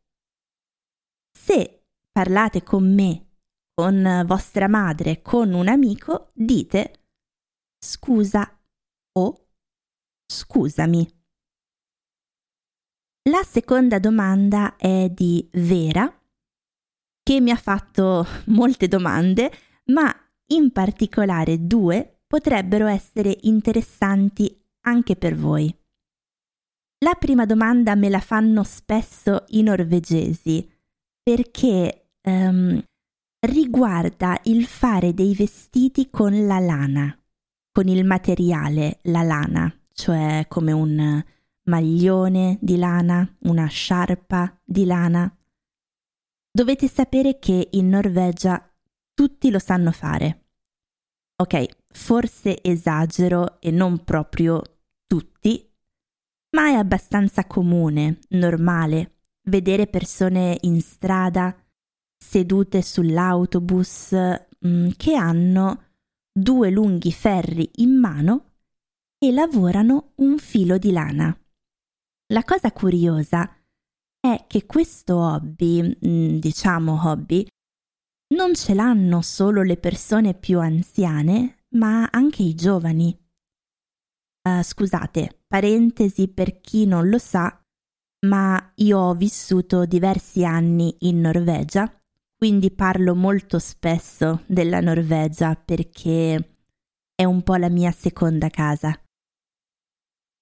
Se 1.31 1.85
parlate 2.11 2.65
con 2.65 2.93
me, 2.93 3.39
con 3.73 4.25
vostra 4.27 4.67
madre, 4.67 5.23
con 5.23 5.53
un 5.53 5.69
amico, 5.69 6.33
dite 6.35 7.01
scusa 7.79 8.61
o 9.13 9.49
scusami. 10.27 11.20
La 13.29 13.43
seconda 13.47 13.99
domanda 13.99 14.77
è 14.77 15.11
di 15.11 15.47
Vera, 15.53 16.11
che 17.23 17.41
mi 17.41 17.51
ha 17.51 17.57
fatto 17.57 18.27
molte 18.47 18.89
domande, 18.89 19.53
ma 19.87 20.11
in 20.53 20.73
particolare 20.73 21.67
due 21.67 22.21
potrebbero 22.27 22.87
essere 22.87 23.37
interessanti 23.43 24.59
anche 24.87 25.17
per 25.17 25.37
voi. 25.37 25.75
La 27.05 27.15
prima 27.19 27.45
domanda 27.45 27.95
me 27.95 28.09
la 28.09 28.21
fanno 28.21 28.63
spesso 28.63 29.45
i 29.49 29.63
norvegesi 29.63 30.67
perché 31.23 32.13
um, 32.23 32.83
riguarda 33.41 34.41
il 34.45 34.65
fare 34.65 35.13
dei 35.13 35.35
vestiti 35.35 36.09
con 36.09 36.47
la 36.47 36.59
lana, 36.59 37.15
con 37.71 37.87
il 37.87 38.03
materiale, 38.07 39.01
la 39.03 39.23
lana, 39.23 39.71
cioè 39.93 40.47
come 40.49 40.73
un 40.73 41.23
maglione 41.65 42.59
di 42.61 42.77
lana, 42.77 43.37
una 43.41 43.67
sciarpa 43.67 44.61
di 44.65 44.85
lana. 44.85 45.35
Dovete 46.51 46.89
sapere 46.89 47.39
che 47.39 47.69
in 47.73 47.89
Norvegia 47.89 48.63
tutti 49.15 49.51
lo 49.51 49.59
sanno 49.59 49.93
fare. 49.93 50.47
Ok, 51.37 51.67
forse 51.89 52.63
esagero 52.63 53.61
e 53.61 53.71
non 53.71 54.05
proprio 54.05 54.63
tutti, 55.07 55.69
ma 56.51 56.69
è 56.69 56.73
abbastanza 56.75 57.47
comune, 57.47 58.19
normale, 58.31 59.19
vedere 59.45 59.87
persone 59.87 60.59
in 60.63 60.81
strada 60.81 61.57
sedute 62.23 62.83
sull'autobus 62.83 64.15
mm, 64.67 64.91
che 64.97 65.15
hanno 65.15 65.85
due 66.33 66.71
lunghi 66.71 67.13
ferri 67.13 67.71
in 67.77 67.99
mano 67.99 68.51
e 69.19 69.33
lavorano 69.33 70.13
un 70.17 70.39
filo 70.39 70.77
di 70.79 70.93
lana. 70.93 71.40
La 72.33 72.45
cosa 72.45 72.71
curiosa 72.71 73.57
è 74.21 74.45
che 74.47 74.65
questo 74.65 75.17
hobby, 75.17 75.83
mm, 75.83 76.39
diciamo 76.39 77.01
hobby, 77.09 77.45
non 78.35 78.55
ce 78.55 78.75
l'hanno 78.75 79.21
solo 79.21 79.63
le 79.63 79.77
persone 79.77 80.35
più 80.35 80.61
anziane, 80.61 81.65
ma 81.71 82.09
anche 82.11 82.43
i 82.43 82.55
giovani. 82.55 83.17
Uh, 84.49 84.63
scusate, 84.63 85.43
parentesi 85.47 86.29
per 86.29 86.61
chi 86.61 86.87
non 86.87 87.09
lo 87.09 87.19
sa, 87.19 87.61
ma 88.27 88.73
io 88.77 88.99
ho 88.99 89.15
vissuto 89.15 89.85
diversi 89.85 90.45
anni 90.45 90.95
in 91.01 91.21
Norvegia, 91.21 91.93
quindi 92.37 92.71
parlo 92.71 93.17
molto 93.17 93.59
spesso 93.59 94.45
della 94.47 94.81
Norvegia 94.81 95.57
perché 95.57 96.59
è 97.13 97.25
un 97.25 97.43
po' 97.43 97.57
la 97.57 97.69
mia 97.69 97.91
seconda 97.91 98.49
casa. 98.51 98.97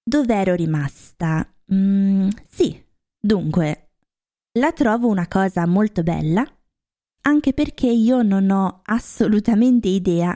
Dov'ero 0.05 0.55
rimasta? 0.55 1.51
Mm, 1.72 2.28
sì, 2.48 2.83
dunque, 3.20 3.90
la 4.59 4.72
trovo 4.72 5.09
una 5.09 5.28
cosa 5.28 5.66
molto 5.66 6.02
bella, 6.02 6.44
anche 7.22 7.52
perché 7.52 7.88
io 7.88 8.22
non 8.22 8.50
ho 8.50 8.81
assolutamente 8.85 9.88
idea 9.88 10.35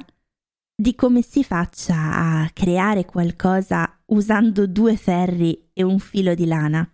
di 0.74 0.94
come 0.94 1.22
si 1.22 1.42
faccia 1.42 1.94
a 1.96 2.50
creare 2.52 3.04
qualcosa 3.04 4.00
usando 4.06 4.66
due 4.66 4.96
ferri 4.96 5.70
e 5.72 5.82
un 5.82 5.98
filo 5.98 6.34
di 6.34 6.44
lana. 6.44 6.90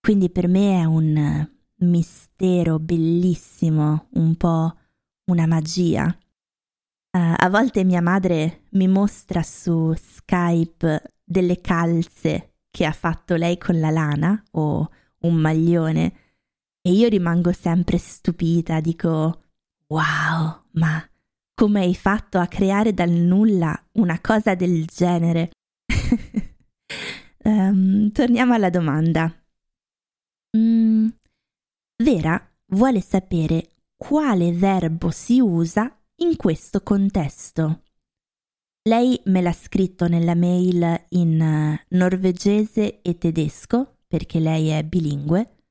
Quindi 0.00 0.30
per 0.30 0.46
me 0.46 0.80
è 0.80 0.84
un 0.84 1.48
mistero 1.76 2.78
bellissimo, 2.78 4.08
un 4.12 4.36
po' 4.36 4.76
una 5.30 5.46
magia. 5.46 6.04
Uh, 7.14 7.34
a 7.36 7.48
volte 7.50 7.84
mia 7.84 8.00
madre 8.00 8.66
mi 8.70 8.88
mostra 8.88 9.42
su 9.42 9.92
Skype 9.94 11.14
delle 11.24 11.60
calze 11.60 12.51
che 12.72 12.86
ha 12.86 12.92
fatto 12.92 13.36
lei 13.36 13.58
con 13.58 13.78
la 13.78 13.90
lana 13.90 14.42
o 14.52 14.90
un 15.18 15.34
maglione 15.34 16.12
e 16.80 16.90
io 16.90 17.08
rimango 17.08 17.52
sempre 17.52 17.98
stupita, 17.98 18.80
dico 18.80 19.42
wow, 19.86 20.62
ma 20.72 21.06
come 21.54 21.82
hai 21.82 21.94
fatto 21.94 22.38
a 22.38 22.48
creare 22.48 22.94
dal 22.94 23.10
nulla 23.10 23.80
una 23.92 24.20
cosa 24.20 24.54
del 24.54 24.86
genere? 24.86 25.50
um, 27.44 28.10
torniamo 28.10 28.54
alla 28.54 28.70
domanda. 28.70 29.32
Mm, 30.56 31.08
Vera 32.02 32.50
vuole 32.68 33.00
sapere 33.00 33.68
quale 33.96 34.52
verbo 34.52 35.10
si 35.10 35.40
usa 35.40 35.94
in 36.16 36.36
questo 36.36 36.82
contesto. 36.82 37.82
Lei 38.84 39.20
me 39.26 39.40
l'ha 39.40 39.52
scritto 39.52 40.08
nella 40.08 40.34
mail 40.34 41.06
in 41.10 41.40
eh, 41.40 41.86
norvegese 41.90 43.00
e 43.00 43.16
tedesco, 43.16 43.98
perché 44.08 44.40
lei 44.40 44.70
è 44.70 44.82
bilingue, 44.82 45.62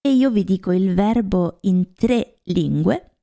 e 0.00 0.12
io 0.12 0.30
vi 0.30 0.44
dico 0.44 0.70
il 0.70 0.94
verbo 0.94 1.58
in 1.62 1.92
tre 1.94 2.40
lingue 2.44 3.16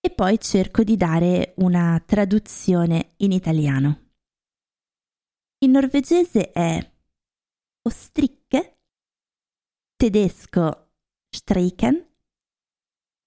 e 0.00 0.10
poi 0.10 0.40
cerco 0.40 0.82
di 0.82 0.96
dare 0.96 1.54
una 1.58 2.02
traduzione 2.04 3.14
in 3.18 3.30
italiano. 3.30 4.10
In 5.58 5.70
norvegese 5.70 6.50
è 6.50 6.92
ostricche, 7.82 8.80
tedesco 9.96 10.90
striken, 11.30 12.14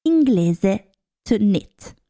inglese 0.02 0.92
to 1.22 1.38
knit. 1.38 2.01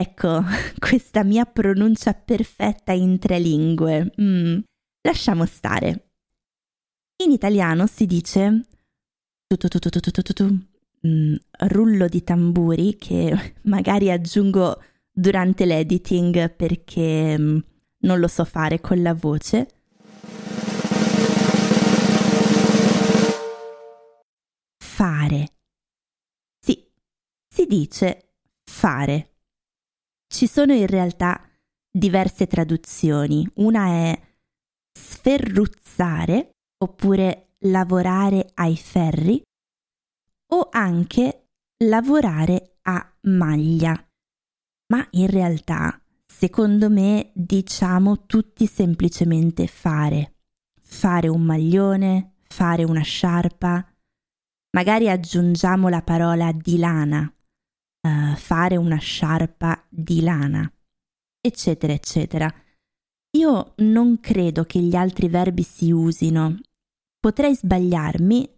Ecco, 0.00 0.44
questa 0.78 1.24
mia 1.24 1.44
pronuncia 1.44 2.14
perfetta 2.14 2.92
in 2.92 3.18
tre 3.18 3.40
lingue. 3.40 4.12
Mm, 4.20 4.60
lasciamo 5.02 5.44
stare. 5.44 6.10
In 7.24 7.32
italiano 7.32 7.88
si 7.88 8.06
dice 8.06 8.66
mm, 11.04 11.34
rullo 11.66 12.06
di 12.06 12.22
tamburi 12.22 12.96
che 12.96 13.54
magari 13.62 14.12
aggiungo 14.12 14.80
durante 15.10 15.64
l'editing 15.64 16.54
perché 16.54 17.36
mm, 17.36 17.58
non 18.02 18.20
lo 18.20 18.28
so 18.28 18.44
fare 18.44 18.80
con 18.80 19.02
la 19.02 19.14
voce. 19.14 19.66
Fare. 24.78 25.48
Sì, 26.60 26.88
si 27.48 27.66
dice 27.66 28.34
fare. 28.62 29.37
Ci 30.38 30.46
sono 30.46 30.72
in 30.72 30.86
realtà 30.86 31.42
diverse 31.90 32.46
traduzioni. 32.46 33.44
Una 33.54 33.86
è 33.86 34.20
sferruzzare 34.96 36.50
oppure 36.80 37.54
lavorare 37.62 38.48
ai 38.54 38.76
ferri 38.76 39.42
o 40.52 40.68
anche 40.70 41.48
lavorare 41.78 42.76
a 42.82 43.14
maglia. 43.22 44.00
Ma 44.92 45.04
in 45.10 45.26
realtà, 45.26 46.00
secondo 46.24 46.88
me, 46.88 47.32
diciamo 47.34 48.24
tutti 48.26 48.68
semplicemente 48.68 49.66
fare. 49.66 50.36
Fare 50.80 51.26
un 51.26 51.42
maglione, 51.42 52.34
fare 52.46 52.84
una 52.84 53.02
sciarpa. 53.02 53.84
Magari 54.70 55.10
aggiungiamo 55.10 55.88
la 55.88 56.02
parola 56.02 56.52
di 56.52 56.78
lana, 56.78 57.28
uh, 58.02 58.34
fare 58.36 58.76
una 58.76 58.98
sciarpa 58.98 59.84
di 59.88 60.20
lana, 60.20 60.70
eccetera, 61.40 61.92
eccetera. 61.92 62.52
io 63.36 63.74
non 63.78 64.20
credo 64.20 64.64
che 64.64 64.80
gli 64.80 64.96
altri 64.96 65.28
verbi 65.28 65.62
si 65.62 65.90
usino. 65.90 66.58
Potrei 67.20 67.54
sbagliarmi 67.54 68.48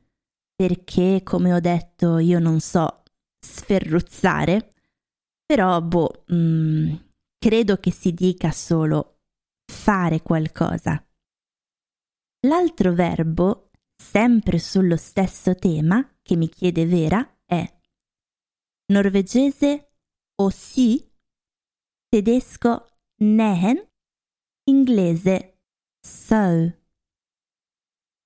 perché, 0.54 1.22
come 1.24 1.52
ho 1.52 1.60
detto, 1.60 2.18
io 2.18 2.38
non 2.38 2.60
so 2.60 3.02
sferruzzare, 3.40 4.72
però, 5.44 5.80
boh, 5.80 6.24
mm, 6.32 6.94
credo 7.38 7.78
che 7.78 7.90
si 7.90 8.12
dica 8.12 8.50
solo 8.52 9.20
fare 9.70 10.20
qualcosa. 10.22 11.02
L'altro 12.46 12.94
verbo, 12.94 13.70
sempre 13.96 14.58
sullo 14.58 14.96
stesso 14.96 15.54
tema, 15.54 16.06
che 16.22 16.36
mi 16.36 16.48
chiede 16.48 16.86
Vera, 16.86 17.26
norvegese 18.90 19.92
o 20.40 20.50
si, 20.50 21.10
tedesco 22.08 22.98
nehen, 23.22 23.88
inglese 24.68 25.60
so, 26.00 26.78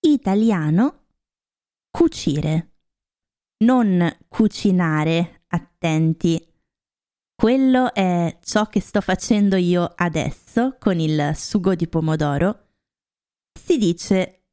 italiano 0.01 1.07
cucire, 1.91 2.73
non 3.65 4.17
cucinare, 4.29 5.45
attenti. 5.49 6.53
Quello 7.35 7.93
è 7.93 8.39
ciò 8.43 8.67
che 8.67 8.81
sto 8.81 9.01
facendo 9.01 9.57
io 9.57 9.93
adesso 9.97 10.77
con 10.79 10.99
il 10.99 11.33
sugo 11.35 11.75
di 11.75 11.89
pomodoro. 11.89 12.69
Si 13.59 13.77
dice 13.77 14.47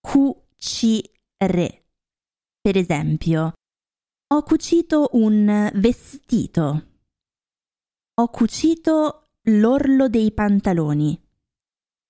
cucire. 0.00 1.10
Per 2.60 2.76
esempio, 2.76 3.52
ho 4.34 4.42
cucito 4.44 5.10
un 5.12 5.70
vestito. 5.74 6.86
Ho 8.14 8.28
cucito 8.28 9.32
l'orlo 9.42 10.08
dei 10.08 10.32
pantaloni. 10.32 11.20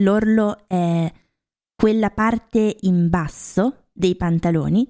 L'orlo 0.04 0.68
è 0.68 1.12
quella 1.74 2.10
parte 2.10 2.76
in 2.82 3.08
basso 3.08 3.86
dei 3.92 4.14
pantaloni. 4.14 4.88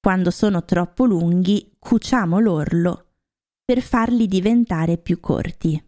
Quando 0.00 0.32
sono 0.32 0.64
troppo 0.64 1.04
lunghi, 1.04 1.76
cuciamo 1.78 2.40
l'orlo 2.40 3.12
per 3.64 3.80
farli 3.80 4.26
diventare 4.26 4.98
più 4.98 5.20
corti. 5.20 5.80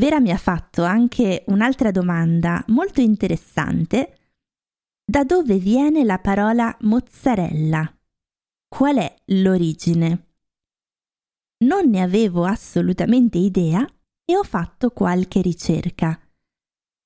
Vera 0.00 0.20
mi 0.20 0.30
ha 0.30 0.38
fatto 0.38 0.84
anche 0.84 1.42
un'altra 1.48 1.90
domanda 1.90 2.64
molto 2.68 3.00
interessante. 3.00 4.18
Da 5.04 5.24
dove 5.24 5.58
viene 5.58 6.04
la 6.04 6.20
parola 6.20 6.76
mozzarella? 6.82 7.95
Qual 8.76 8.96
è 8.98 9.16
l'origine? 9.28 10.34
Non 11.64 11.88
ne 11.88 12.02
avevo 12.02 12.44
assolutamente 12.44 13.38
idea 13.38 13.82
e 14.22 14.36
ho 14.36 14.42
fatto 14.42 14.90
qualche 14.90 15.40
ricerca. 15.40 16.20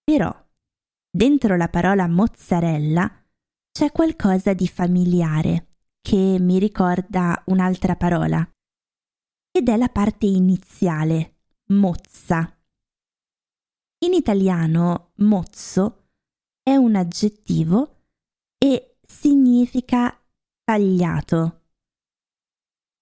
Però, 0.03 0.35
dentro 1.09 1.57
la 1.57 1.69
parola 1.69 2.09
mozzarella 2.09 3.09
c'è 3.71 3.93
qualcosa 3.93 4.53
di 4.53 4.67
familiare 4.67 5.69
che 6.01 6.39
mi 6.41 6.59
ricorda 6.59 7.41
un'altra 7.47 7.95
parola 7.95 8.45
ed 9.57 9.69
è 9.69 9.77
la 9.77 9.91
parte 9.91 10.27
iniziale, 10.27 11.37
mozza. 11.67 12.53
In 14.07 14.15
italiano 14.15 15.13
mozzo 15.19 16.09
è 16.65 16.75
un 16.75 16.97
aggettivo 16.97 18.07
e 18.59 18.97
significa 19.07 20.21
tagliato. 20.65 21.59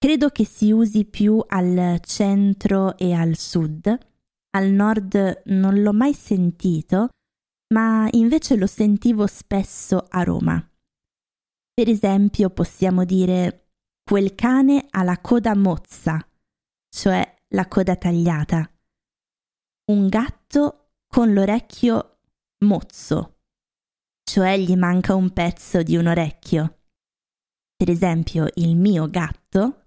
Credo 0.01 0.29
che 0.29 0.45
si 0.45 0.71
usi 0.71 1.05
più 1.05 1.43
al 1.45 1.99
centro 2.05 2.97
e 2.97 3.13
al 3.13 3.37
sud. 3.37 3.99
Al 4.51 4.71
nord 4.71 5.43
non 5.47 5.83
l'ho 5.83 5.93
mai 5.93 6.15
sentito, 6.15 7.09
ma 7.75 8.09
invece 8.13 8.57
lo 8.57 8.69
sentivo 8.69 9.27
spesso 9.27 10.07
a 10.09 10.23
Roma. 10.23 10.65
Per 11.75 11.89
esempio 11.89 12.49
possiamo 12.51 13.05
dire 13.05 13.71
quel 14.05 14.37
cane 14.37 14.87
ha 14.89 15.03
la 15.03 15.21
coda 15.21 15.57
mozza, 15.57 16.25
cioè 16.89 17.35
la 17.49 17.67
coda 17.67 17.97
tagliata. 17.97 18.71
Un 19.91 20.09
gatto 20.09 20.93
con 21.09 21.33
l'orecchio 21.33 22.21
mozzo, 22.65 23.41
cioè 24.23 24.57
gli 24.59 24.77
manca 24.77 25.17
un 25.17 25.33
pezzo 25.33 25.83
di 25.83 25.97
un 25.97 26.07
orecchio. 26.07 26.83
Per 27.77 27.91
esempio 27.91 28.47
il 28.55 28.77
mio 28.77 29.11
gatto 29.11 29.87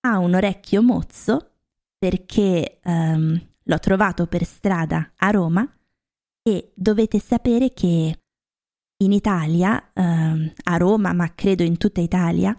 ha 0.00 0.18
un 0.18 0.34
orecchio 0.34 0.82
mozzo 0.82 1.52
perché 1.98 2.80
um, 2.84 3.40
l'ho 3.62 3.78
trovato 3.78 4.26
per 4.26 4.44
strada 4.44 5.12
a 5.16 5.30
Roma 5.30 5.68
e 6.42 6.72
dovete 6.74 7.18
sapere 7.18 7.72
che 7.72 8.18
in 9.00 9.12
Italia, 9.12 9.90
um, 9.94 10.52
a 10.64 10.76
Roma, 10.76 11.12
ma 11.12 11.32
credo 11.34 11.62
in 11.62 11.76
tutta 11.76 12.00
Italia, 12.00 12.56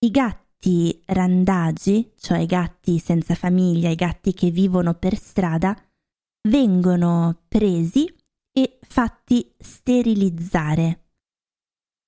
i 0.00 0.10
gatti 0.10 1.02
randagi, 1.06 2.12
cioè 2.16 2.38
i 2.38 2.46
gatti 2.46 2.98
senza 2.98 3.34
famiglia, 3.34 3.90
i 3.90 3.94
gatti 3.94 4.32
che 4.32 4.50
vivono 4.50 4.94
per 4.94 5.16
strada, 5.16 5.76
vengono 6.48 7.42
presi 7.48 8.06
e 8.52 8.78
fatti 8.80 9.54
sterilizzare. 9.58 11.04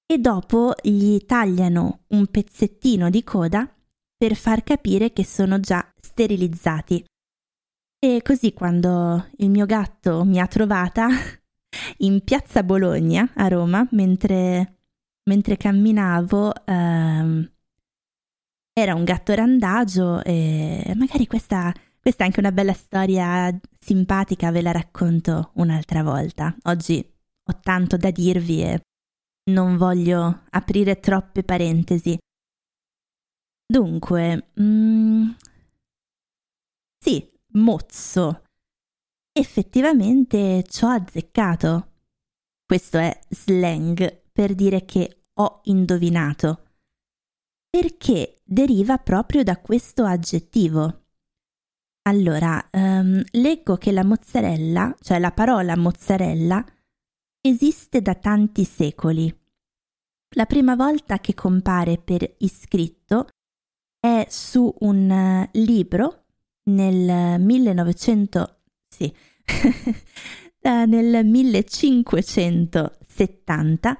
E 0.06 0.18
dopo 0.18 0.74
gli 0.82 1.18
tagliano 1.24 2.04
un 2.08 2.26
pezzettino 2.26 3.10
di 3.10 3.22
coda 3.22 3.72
per 4.20 4.34
far 4.34 4.62
capire 4.62 5.14
che 5.14 5.24
sono 5.24 5.60
già 5.60 5.82
sterilizzati. 5.96 7.02
E 7.98 8.20
così 8.22 8.52
quando 8.52 9.30
il 9.38 9.48
mio 9.48 9.64
gatto 9.64 10.24
mi 10.24 10.38
ha 10.38 10.46
trovata 10.46 11.08
in 11.98 12.22
piazza 12.22 12.62
Bologna 12.62 13.30
a 13.34 13.48
Roma, 13.48 13.88
mentre, 13.92 14.80
mentre 15.24 15.56
camminavo, 15.56 16.66
ehm, 16.66 17.50
era 18.78 18.94
un 18.94 19.04
gatto 19.04 19.34
randagio 19.34 20.22
e 20.22 20.92
magari 20.96 21.26
questa, 21.26 21.72
questa 21.98 22.22
è 22.22 22.26
anche 22.26 22.40
una 22.40 22.52
bella 22.52 22.74
storia 22.74 23.58
simpatica, 23.78 24.50
ve 24.50 24.60
la 24.60 24.72
racconto 24.72 25.52
un'altra 25.54 26.02
volta. 26.02 26.54
Oggi 26.64 26.98
ho 26.98 27.58
tanto 27.62 27.96
da 27.96 28.10
dirvi 28.10 28.64
e 28.64 28.82
non 29.50 29.78
voglio 29.78 30.42
aprire 30.50 31.00
troppe 31.00 31.42
parentesi. 31.42 32.18
Dunque, 33.70 34.50
mm, 34.60 35.30
sì, 36.98 37.30
mozzo. 37.52 38.42
Effettivamente 39.32 40.64
ci 40.68 40.84
ho 40.84 40.88
azzeccato. 40.88 41.92
Questo 42.66 42.98
è 42.98 43.16
slang 43.28 44.22
per 44.32 44.56
dire 44.56 44.84
che 44.84 45.20
ho 45.34 45.60
indovinato. 45.66 46.64
Perché 47.70 48.40
deriva 48.42 48.98
proprio 48.98 49.44
da 49.44 49.56
questo 49.60 50.04
aggettivo. 50.04 51.04
Allora, 52.08 52.68
um, 52.72 53.22
leggo 53.30 53.76
che 53.76 53.92
la 53.92 54.02
mozzarella, 54.02 54.96
cioè 55.00 55.20
la 55.20 55.30
parola 55.30 55.76
mozzarella, 55.76 56.64
esiste 57.40 58.02
da 58.02 58.16
tanti 58.16 58.64
secoli. 58.64 59.32
La 60.34 60.46
prima 60.46 60.74
volta 60.74 61.20
che 61.20 61.34
compare 61.34 61.98
per 61.98 62.34
iscritto 62.38 63.28
è 64.00 64.26
su 64.28 64.74
un 64.80 65.10
eh, 65.10 65.48
libro 65.52 66.24
nel 66.70 67.40
1900, 67.40 68.60
sì, 68.88 69.12
nel 70.62 71.26
1570 71.26 73.98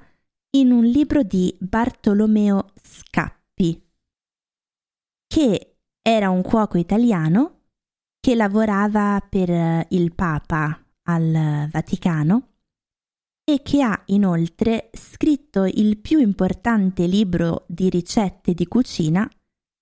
in 0.57 0.71
un 0.71 0.83
libro 0.83 1.23
di 1.23 1.55
Bartolomeo 1.59 2.73
Scappi, 2.81 3.81
che 5.27 5.75
era 6.01 6.29
un 6.29 6.41
cuoco 6.41 6.77
italiano 6.77 7.59
che 8.19 8.35
lavorava 8.35 9.25
per 9.27 9.49
eh, 9.49 9.87
il 9.91 10.13
Papa 10.13 10.77
al 11.03 11.69
Vaticano 11.71 12.47
e 13.43 13.61
che 13.63 13.81
ha 13.81 14.03
inoltre 14.07 14.89
scritto 14.93 15.63
il 15.65 15.97
più 15.97 16.19
importante 16.19 17.05
libro 17.05 17.63
di 17.67 17.89
ricette 17.89 18.53
di 18.53 18.67
cucina 18.67 19.29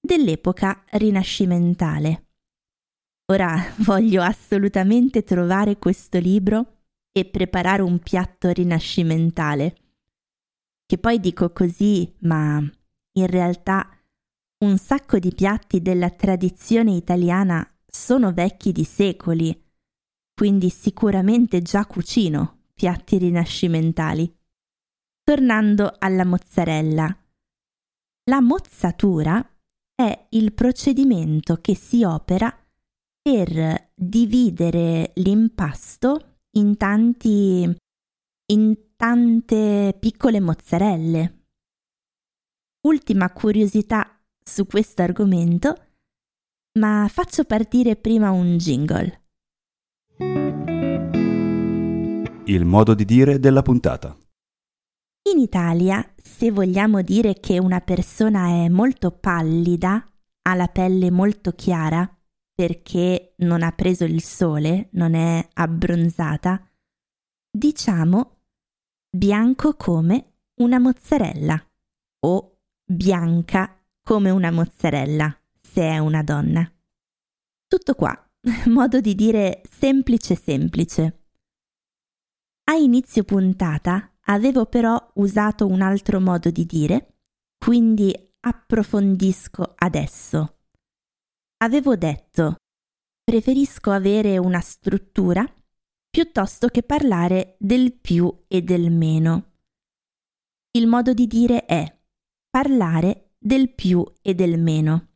dell'epoca 0.10 0.84
rinascimentale. 0.94 2.30
Ora 3.32 3.56
voglio 3.86 4.24
assolutamente 4.24 5.24
trovare 5.24 5.78
questo 5.78 6.18
libro 6.18 6.78
e 7.12 7.26
preparare 7.26 7.84
un 7.84 8.00
piatto 8.00 8.50
rinascimentale. 8.50 9.76
Che 10.84 10.98
poi 10.98 11.20
dico 11.20 11.52
così, 11.52 12.12
ma 12.22 12.60
in 12.60 13.28
realtà 13.28 13.88
un 14.66 14.80
sacco 14.80 15.20
di 15.20 15.32
piatti 15.36 15.80
della 15.80 16.10
tradizione 16.10 16.96
italiana 16.96 17.64
sono 17.86 18.34
vecchi 18.34 18.72
di 18.72 18.84
secoli, 18.84 19.64
quindi 20.34 20.70
sicuramente 20.70 21.62
già 21.62 21.86
cucino 21.86 22.62
piatti 22.74 23.20
rinascimentali. 23.20 24.36
Tornando 25.24 25.94
alla 26.00 26.26
mozzarella. 26.26 27.16
La 28.24 28.42
mozzatura 28.42 29.48
è 30.00 30.28
il 30.30 30.54
procedimento 30.54 31.58
che 31.58 31.76
si 31.76 32.06
opera 32.06 32.50
per 33.22 33.92
dividere 33.94 35.12
l'impasto 35.16 36.38
in 36.52 36.78
tanti 36.78 37.76
in 38.46 38.78
tante 38.96 39.98
piccole 40.00 40.40
mozzarelle. 40.40 41.48
Ultima 42.88 43.30
curiosità 43.34 44.24
su 44.42 44.66
questo 44.66 45.02
argomento, 45.02 45.76
ma 46.80 47.06
faccio 47.10 47.44
partire 47.44 47.98
prima 47.98 48.32
un 48.32 48.56
jingle. 48.56 49.24
Il 52.46 52.64
modo 52.64 52.94
di 52.94 53.04
dire 53.04 53.38
della 53.38 53.62
puntata. 53.62 54.18
In 55.24 55.38
Italia, 55.38 56.14
se 56.16 56.52
vogliamo 56.52 57.02
dire 57.02 57.36
che 57.36 57.60
una 57.60 57.82
persona 57.82 58.48
è 58.64 58.70
molto 58.70 59.12
pallida, 59.12 60.04
ha 60.44 60.56
la 60.56 60.68
pelle 60.68 61.12
molto 61.12 61.52
chiara, 61.52 62.10
perché 62.54 63.34
non 63.38 63.62
ha 63.62 63.72
preso 63.72 64.06
il 64.06 64.22
sole, 64.22 64.90
non 64.94 65.14
è 65.14 65.48
abbronzata, 65.54 66.62
diciamo 67.52 68.38
bianco 69.10 69.76
come 69.76 70.34
una 70.62 70.78
mozzarella 70.78 71.64
o 72.26 72.58
bianca 72.86 73.82
come 74.04 74.30
una 74.30 74.52
mozzarella 74.52 75.36
se 75.62 75.82
è 75.82 75.98
una 76.00 76.22
donna. 76.24 76.70
Tutto 77.68 77.94
qua, 77.96 78.30
modo 78.68 79.00
di 79.00 79.16
dire 79.16 79.62
semplice 79.70 80.36
semplice. 80.36 81.24
A 82.66 82.74
inizio 82.74 83.24
puntata 83.24 84.12
avevo 84.26 84.66
però 84.66 84.99
usato 85.20 85.68
un 85.68 85.82
altro 85.82 86.20
modo 86.20 86.50
di 86.50 86.66
dire, 86.66 87.16
quindi 87.58 88.14
approfondisco 88.40 89.74
adesso. 89.76 90.58
Avevo 91.62 91.96
detto 91.96 92.56
preferisco 93.30 93.92
avere 93.92 94.40
una 94.40 94.60
struttura 94.60 95.46
piuttosto 96.10 96.68
che 96.70 96.82
parlare 96.82 97.58
del 97.60 97.94
più 97.94 98.44
e 98.48 98.64
del 98.64 98.92
meno. 98.92 99.52
Il 100.72 100.88
modo 100.88 101.14
di 101.14 101.28
dire 101.28 101.66
è 101.66 101.96
parlare 102.50 103.34
del 103.38 103.74
più 103.76 104.04
e 104.22 104.34
del 104.34 104.60
meno, 104.60 105.10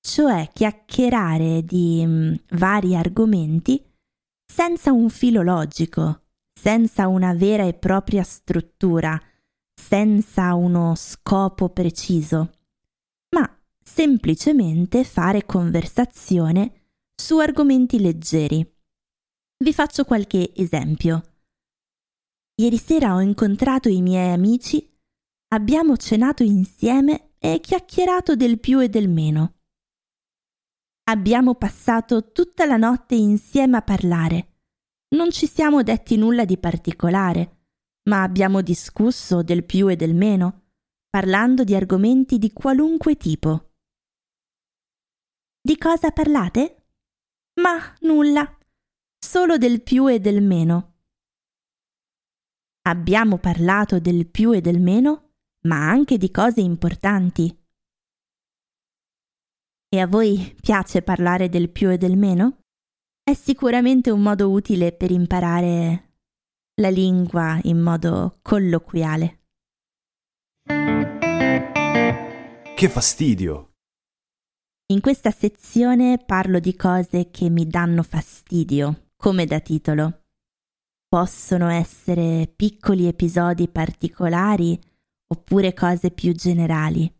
cioè 0.00 0.50
chiacchierare 0.52 1.62
di 1.62 2.04
mh, 2.04 2.10
mm, 2.10 2.34
vari 2.58 2.96
argomenti 2.96 3.80
senza 4.44 4.90
un 4.90 5.08
filo 5.08 5.42
logico, 5.42 6.22
senza 6.52 7.06
una 7.06 7.34
vera 7.34 7.64
e 7.64 7.74
propria 7.74 8.24
struttura, 8.24 9.20
senza 9.74 10.54
uno 10.54 10.94
scopo 10.94 11.68
preciso, 11.68 12.50
ma 13.30 13.62
semplicemente 13.82 15.04
fare 15.04 15.44
conversazione 15.44 16.90
su 17.14 17.38
argomenti 17.38 18.00
leggeri. 18.00 18.66
Vi 19.56 19.72
faccio 19.72 20.04
qualche 20.04 20.52
esempio. 20.54 21.22
Ieri 22.56 22.78
sera 22.78 23.14
ho 23.14 23.20
incontrato 23.20 23.88
i 23.88 24.00
miei 24.00 24.32
amici, 24.32 24.88
abbiamo 25.48 25.96
cenato 25.96 26.42
insieme 26.42 27.34
e 27.38 27.60
chiacchierato 27.60 28.36
del 28.36 28.58
più 28.60 28.80
e 28.80 28.88
del 28.88 29.08
meno. 29.08 29.54
Abbiamo 31.04 31.54
passato 31.54 32.32
tutta 32.32 32.64
la 32.64 32.76
notte 32.76 33.14
insieme 33.14 33.76
a 33.76 33.82
parlare 33.82 34.48
non 35.14 35.30
ci 35.30 35.46
siamo 35.46 35.82
detti 35.82 36.16
nulla 36.16 36.44
di 36.44 36.58
particolare, 36.58 37.53
ma 38.08 38.22
abbiamo 38.22 38.60
discusso 38.60 39.42
del 39.42 39.64
più 39.64 39.88
e 39.88 39.96
del 39.96 40.14
meno, 40.14 40.70
parlando 41.08 41.64
di 41.64 41.74
argomenti 41.74 42.38
di 42.38 42.52
qualunque 42.52 43.16
tipo. 43.16 43.72
Di 45.60 45.78
cosa 45.78 46.10
parlate? 46.10 46.88
Ma 47.60 47.78
nulla, 48.00 48.58
solo 49.18 49.56
del 49.56 49.82
più 49.82 50.08
e 50.08 50.20
del 50.20 50.42
meno. 50.42 50.92
Abbiamo 52.86 53.38
parlato 53.38 53.98
del 53.98 54.26
più 54.26 54.52
e 54.52 54.60
del 54.60 54.80
meno, 54.80 55.36
ma 55.62 55.88
anche 55.88 56.18
di 56.18 56.30
cose 56.30 56.60
importanti. 56.60 57.62
E 59.88 60.00
a 60.00 60.06
voi 60.06 60.54
piace 60.60 61.00
parlare 61.00 61.48
del 61.48 61.70
più 61.70 61.90
e 61.90 61.96
del 61.96 62.18
meno? 62.18 62.58
È 63.22 63.32
sicuramente 63.32 64.10
un 64.10 64.20
modo 64.20 64.50
utile 64.50 64.92
per 64.92 65.10
imparare 65.10 66.13
la 66.76 66.88
lingua 66.88 67.60
in 67.62 67.78
modo 67.78 68.38
colloquiale. 68.42 69.42
Che 72.74 72.88
fastidio! 72.88 73.74
In 74.86 75.00
questa 75.00 75.30
sezione 75.30 76.18
parlo 76.18 76.58
di 76.58 76.74
cose 76.74 77.30
che 77.30 77.48
mi 77.48 77.66
danno 77.66 78.02
fastidio, 78.02 79.10
come 79.16 79.46
da 79.46 79.60
titolo. 79.60 80.24
Possono 81.06 81.68
essere 81.68 82.52
piccoli 82.54 83.06
episodi 83.06 83.68
particolari 83.68 84.78
oppure 85.28 85.72
cose 85.74 86.10
più 86.10 86.32
generali. 86.34 87.10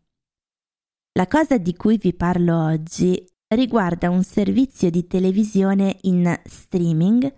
La 1.12 1.28
cosa 1.28 1.58
di 1.58 1.74
cui 1.76 1.96
vi 1.96 2.12
parlo 2.12 2.60
oggi 2.60 3.24
riguarda 3.54 4.10
un 4.10 4.24
servizio 4.24 4.90
di 4.90 5.06
televisione 5.06 5.98
in 6.02 6.40
streaming, 6.44 7.32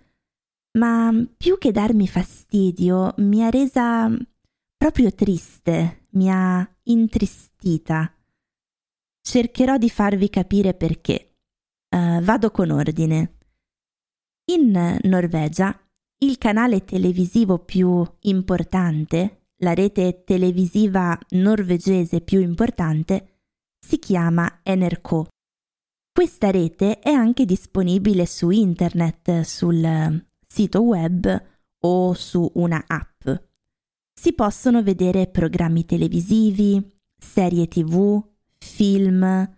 ma 0.77 1.11
più 1.35 1.57
che 1.57 1.71
darmi 1.71 2.07
fastidio 2.07 3.13
mi 3.17 3.43
ha 3.43 3.49
resa 3.49 4.09
proprio 4.77 5.11
triste, 5.13 6.07
mi 6.11 6.31
ha 6.31 6.67
intristita. 6.83 8.13
Cercherò 9.21 9.77
di 9.77 9.89
farvi 9.89 10.29
capire 10.29 10.73
perché. 10.73 11.35
Uh, 11.89 12.21
vado 12.21 12.51
con 12.51 12.69
ordine. 12.69 13.37
In 14.51 14.99
Norvegia, 15.01 15.77
il 16.19 16.37
canale 16.37 16.85
televisivo 16.85 17.59
più 17.59 18.05
importante, 18.21 19.47
la 19.57 19.73
rete 19.73 20.23
televisiva 20.23 21.17
norvegese 21.31 22.21
più 22.21 22.39
importante, 22.39 23.41
si 23.79 23.99
chiama 23.99 24.61
NRK. 24.63 25.27
Questa 26.13 26.49
rete 26.49 26.99
è 26.99 27.11
anche 27.11 27.45
disponibile 27.45 28.25
su 28.25 28.49
internet, 28.49 29.41
sul 29.41 30.25
sito 30.57 30.81
web 30.81 31.43
o 31.81 32.13
su 32.13 32.49
una 32.55 32.83
app. 32.87 33.29
Si 34.11 34.33
possono 34.33 34.81
vedere 34.81 35.27
programmi 35.27 35.85
televisivi, 35.85 36.83
serie 37.15 37.67
tv, 37.67 38.19
film, 38.57 39.55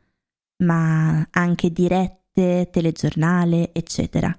ma 0.57 1.27
anche 1.31 1.71
dirette, 1.71 2.67
telegiornale, 2.69 3.71
eccetera. 3.71 4.37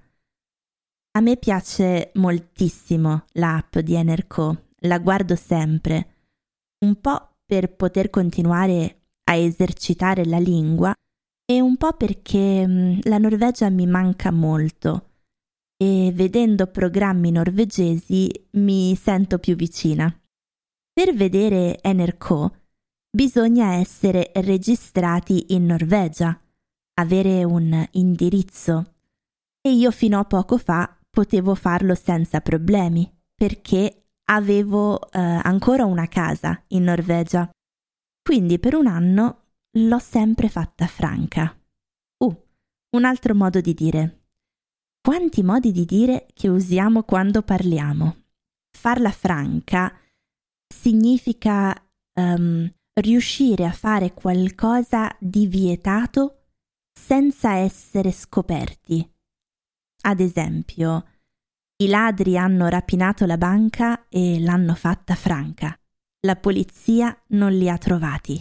A 1.13 1.21
me 1.21 1.39
piace 1.39 2.11
moltissimo 2.17 3.25
l'app 3.33 3.79
di 3.79 3.97
NRK, 3.97 4.63
la 4.81 4.99
guardo 4.99 5.37
sempre, 5.37 6.09
un 6.85 7.01
po' 7.01 7.37
per 7.47 7.75
poter 7.75 8.11
continuare 8.11 9.05
a 9.25 9.35
esercitare 9.35 10.27
la 10.27 10.39
lingua 10.39 10.93
e 11.51 11.59
un 11.63 11.79
po' 11.79 11.95
perché 11.95 12.67
mm, 12.67 12.99
la 13.05 13.17
Norvegia 13.17 13.71
mi 13.71 13.87
manca 13.87 14.31
molto 14.31 15.10
e 15.83 16.13
vedendo 16.13 16.67
programmi 16.67 17.31
norvegesi 17.31 18.31
mi 18.53 18.95
sento 18.97 19.39
più 19.39 19.57
vicina. 19.57 20.15
Per 20.93 21.15
vedere 21.15 21.81
NRK 21.83 22.51
bisogna 23.11 23.73
essere 23.77 24.31
registrati 24.35 25.55
in 25.55 25.65
Norvegia, 25.65 26.39
avere 27.01 27.45
un 27.45 27.89
indirizzo 27.93 28.93
e 29.63 29.73
io 29.73 29.91
fino 29.91 30.19
a 30.19 30.25
poco 30.25 30.59
fa 30.59 30.99
potevo 31.09 31.55
farlo 31.55 31.95
senza 31.95 32.43
problemi 32.43 33.11
perché 33.35 34.09
avevo 34.31 35.11
eh, 35.11 35.19
ancora 35.19 35.87
una 35.87 36.09
casa 36.09 36.63
in 36.69 36.85
Norvegia. 36.85 37.51
Quindi 38.23 38.59
per 38.59 38.75
un 38.75 38.87
anno 38.87 39.45
l'ho 39.79 39.99
sempre 39.99 40.51
fatta 40.51 40.87
franca. 40.87 41.59
Uh, 42.19 42.37
un 42.97 43.05
altro 43.05 43.35
modo 43.35 43.63
di 43.63 43.73
dire. 43.73 44.20
Quanti 45.03 45.43
modi 45.43 45.73
di 45.73 45.87
dire 45.87 46.27
che 46.35 46.49
usiamo 46.49 47.05
quando 47.05 47.41
parliamo? 47.41 48.25
Farla 48.71 49.11
franca 49.11 49.91
significa 50.69 51.75
um, 52.21 52.71
riuscire 53.01 53.65
a 53.65 53.73
fare 53.73 54.13
qualcosa 54.13 55.11
di 55.19 55.47
vietato 55.47 56.49
senza 56.93 57.55
essere 57.55 58.13
scoperti. 58.13 59.11
Ad 60.03 60.21
esempio, 60.21 61.07
i 61.83 61.89
ladri 61.89 62.37
hanno 62.37 62.69
rapinato 62.69 63.25
la 63.25 63.39
banca 63.39 64.07
e 64.09 64.39
l'hanno 64.39 64.75
fatta 64.75 65.15
franca. 65.15 65.75
La 66.27 66.37
polizia 66.37 67.19
non 67.29 67.53
li 67.53 67.71
ha 67.71 67.79
trovati. 67.79 68.39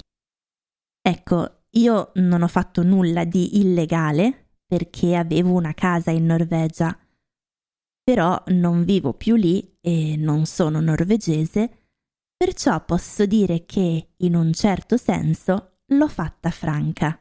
Ecco, 1.02 1.64
io 1.72 2.12
non 2.16 2.42
ho 2.42 2.48
fatto 2.50 2.84
nulla 2.84 3.24
di 3.24 3.60
illegale 3.60 4.49
perché 4.70 5.16
avevo 5.16 5.54
una 5.54 5.74
casa 5.74 6.12
in 6.12 6.28
Norvegia, 6.28 6.96
però 8.04 8.42
non 8.50 8.84
vivo 8.84 9.14
più 9.14 9.36
lì 9.36 9.78
e 9.82 10.16
non 10.16 10.46
sono 10.46 10.80
norvegese, 10.80 11.88
perciò 12.38 12.86
posso 12.86 13.26
dire 13.26 13.66
che, 13.66 14.12
in 14.18 14.36
un 14.36 14.54
certo 14.54 14.96
senso, 14.96 15.80
l'ho 15.88 16.08
fatta 16.08 16.52
franca. 16.52 17.20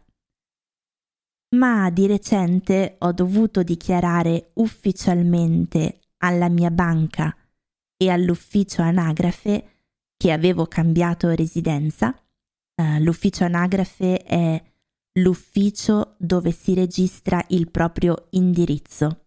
Ma 1.57 1.89
di 1.89 2.07
recente 2.07 2.97
ho 2.99 3.13
dovuto 3.13 3.63
dichiarare 3.63 4.51
ufficialmente 4.57 6.01
alla 6.19 6.51
mia 6.51 6.71
banca 6.71 7.35
e 7.97 8.11
all'ufficio 8.11 8.83
anagrafe 8.83 9.87
che 10.19 10.33
avevo 10.33 10.67
cambiato 10.67 11.31
residenza. 11.31 12.15
Uh, 12.75 12.99
l'ufficio 13.01 13.45
anagrafe 13.45 14.19
è 14.19 14.63
l'ufficio 15.21 16.15
dove 16.19 16.51
si 16.51 16.75
registra 16.75 17.45
il 17.49 17.71
proprio 17.71 18.27
indirizzo 18.31 19.25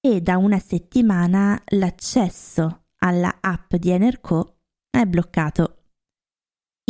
e 0.00 0.20
da 0.20 0.36
una 0.38 0.58
settimana 0.58 1.62
l'accesso 1.72 2.86
alla 2.98 3.38
app 3.40 3.74
di 3.74 3.90
Enerco 3.90 4.60
è 4.90 5.04
bloccato. 5.04 5.76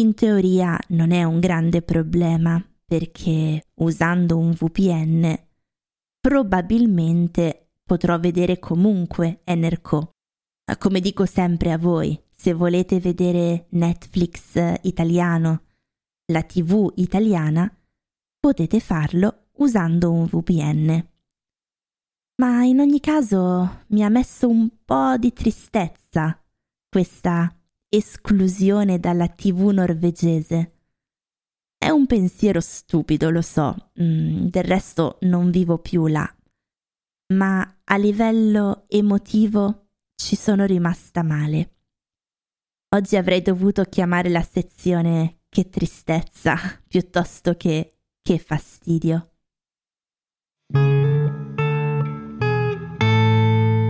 In 0.01 0.15
teoria 0.15 0.79
non 0.89 1.11
è 1.11 1.25
un 1.25 1.41
grande 1.41 1.83
problema 1.83 2.65
perché 2.85 3.65
usando 3.75 4.39
un 4.39 4.53
VPN 4.53 5.39
probabilmente 6.21 7.73
potrò 7.83 8.19
vedere 8.19 8.59
comunque 8.59 9.41
Enerco. 9.45 10.13
Come 10.79 11.01
dico 11.01 11.27
sempre 11.27 11.73
a 11.73 11.79
voi, 11.79 12.19
se 12.31 12.53
volete 12.53 13.01
vedere 13.01 13.67
Netflix 13.71 14.79
italiano, 14.83 15.65
la 16.27 16.43
TV 16.43 16.93
italiana, 16.97 17.71
potete 18.41 18.81
farlo 18.81 19.51
usando 19.59 20.11
un 20.11 20.25
VPN 20.25 21.09
ma 22.41 22.65
in 22.65 22.81
ogni 22.81 23.01
caso 23.01 23.85
mi 23.89 24.03
ha 24.03 24.09
messo 24.09 24.49
un 24.49 24.71
po' 24.83 25.19
di 25.19 25.31
tristezza 25.31 26.43
questa 26.89 27.55
esclusione 27.87 28.99
dalla 28.99 29.29
TV 29.29 29.69
norvegese. 29.69 30.79
È 31.77 31.91
un 31.91 32.07
pensiero 32.07 32.61
stupido, 32.61 33.29
lo 33.29 33.43
so, 33.43 33.91
mm, 34.01 34.47
del 34.47 34.65
resto 34.65 35.19
non 35.23 35.51
vivo 35.51 35.79
più 35.79 36.07
là, 36.07 36.27
ma 37.35 37.81
a 37.85 37.97
livello 37.97 38.85
emotivo 38.89 39.91
ci 40.15 40.35
sono 40.35 40.65
rimasta 40.65 41.23
male. 41.23 41.75
Oggi 42.95 43.17
avrei 43.17 43.43
dovuto 43.43 43.85
chiamare 43.85 44.31
la 44.31 44.43
sezione 44.43 45.43
che 45.51 45.69
tristezza 45.69 46.57
piuttosto 46.89 47.55
che 47.55 48.00
che 48.31 48.39
fastidio. 48.39 49.31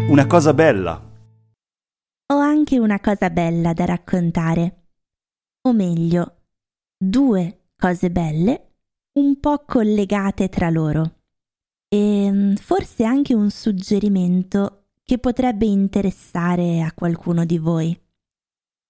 Una 0.09 0.27
cosa 0.27 0.55
bella. 0.55 0.93
Ho 2.33 2.39
anche 2.39 2.79
una 2.79 3.01
cosa 3.01 3.29
bella 3.29 3.75
da 3.75 3.85
raccontare. 3.85 4.87
O 5.69 5.75
meglio, 5.75 6.37
due 6.97 7.67
cose 7.77 8.11
belle 8.11 8.77
un 9.19 9.39
po' 9.41 9.63
collegate 9.67 10.49
tra 10.49 10.71
loro. 10.71 11.19
E 11.87 12.31
mm, 12.33 12.55
forse 12.55 13.05
anche 13.05 13.35
un 13.35 13.51
suggerimento 13.51 14.87
che 15.03 15.19
potrebbe 15.19 15.67
interessare 15.67 16.81
a 16.81 16.95
qualcuno 16.95 17.45
di 17.45 17.59
voi. 17.59 17.95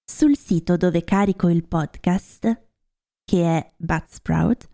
Sul 0.04 0.36
sito 0.36 0.76
dove 0.76 1.02
carico 1.02 1.48
il 1.48 1.66
podcast, 1.66 2.68
che 3.24 3.44
è 3.44 3.72
Buzzsprout, 3.76 4.68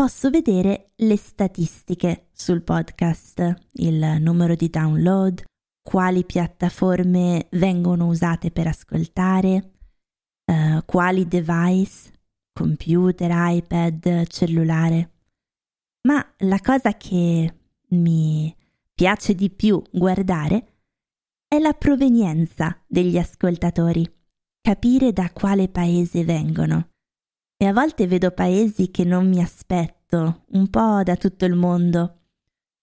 posso 0.00 0.30
vedere 0.30 0.92
le 0.96 1.18
statistiche 1.18 2.28
sul 2.32 2.62
podcast, 2.62 3.66
il 3.72 4.16
numero 4.20 4.54
di 4.54 4.70
download, 4.70 5.42
quali 5.82 6.24
piattaforme 6.24 7.48
vengono 7.50 8.06
usate 8.06 8.50
per 8.50 8.66
ascoltare, 8.66 9.72
uh, 10.46 10.82
quali 10.86 11.28
device, 11.28 12.12
computer, 12.50 13.30
iPad, 13.30 14.26
cellulare. 14.26 15.10
Ma 16.08 16.26
la 16.38 16.60
cosa 16.60 16.96
che 16.96 17.54
mi 17.88 18.56
piace 18.94 19.34
di 19.34 19.50
più 19.50 19.82
guardare 19.92 20.78
è 21.46 21.58
la 21.58 21.74
provenienza 21.74 22.74
degli 22.86 23.18
ascoltatori, 23.18 24.10
capire 24.62 25.12
da 25.12 25.30
quale 25.30 25.68
paese 25.68 26.24
vengono 26.24 26.89
e 27.62 27.66
a 27.66 27.74
volte 27.74 28.06
vedo 28.06 28.30
paesi 28.30 28.90
che 28.90 29.04
non 29.04 29.28
mi 29.28 29.42
aspetto, 29.42 30.44
un 30.52 30.70
po' 30.70 31.02
da 31.02 31.14
tutto 31.16 31.44
il 31.44 31.54
mondo. 31.54 32.20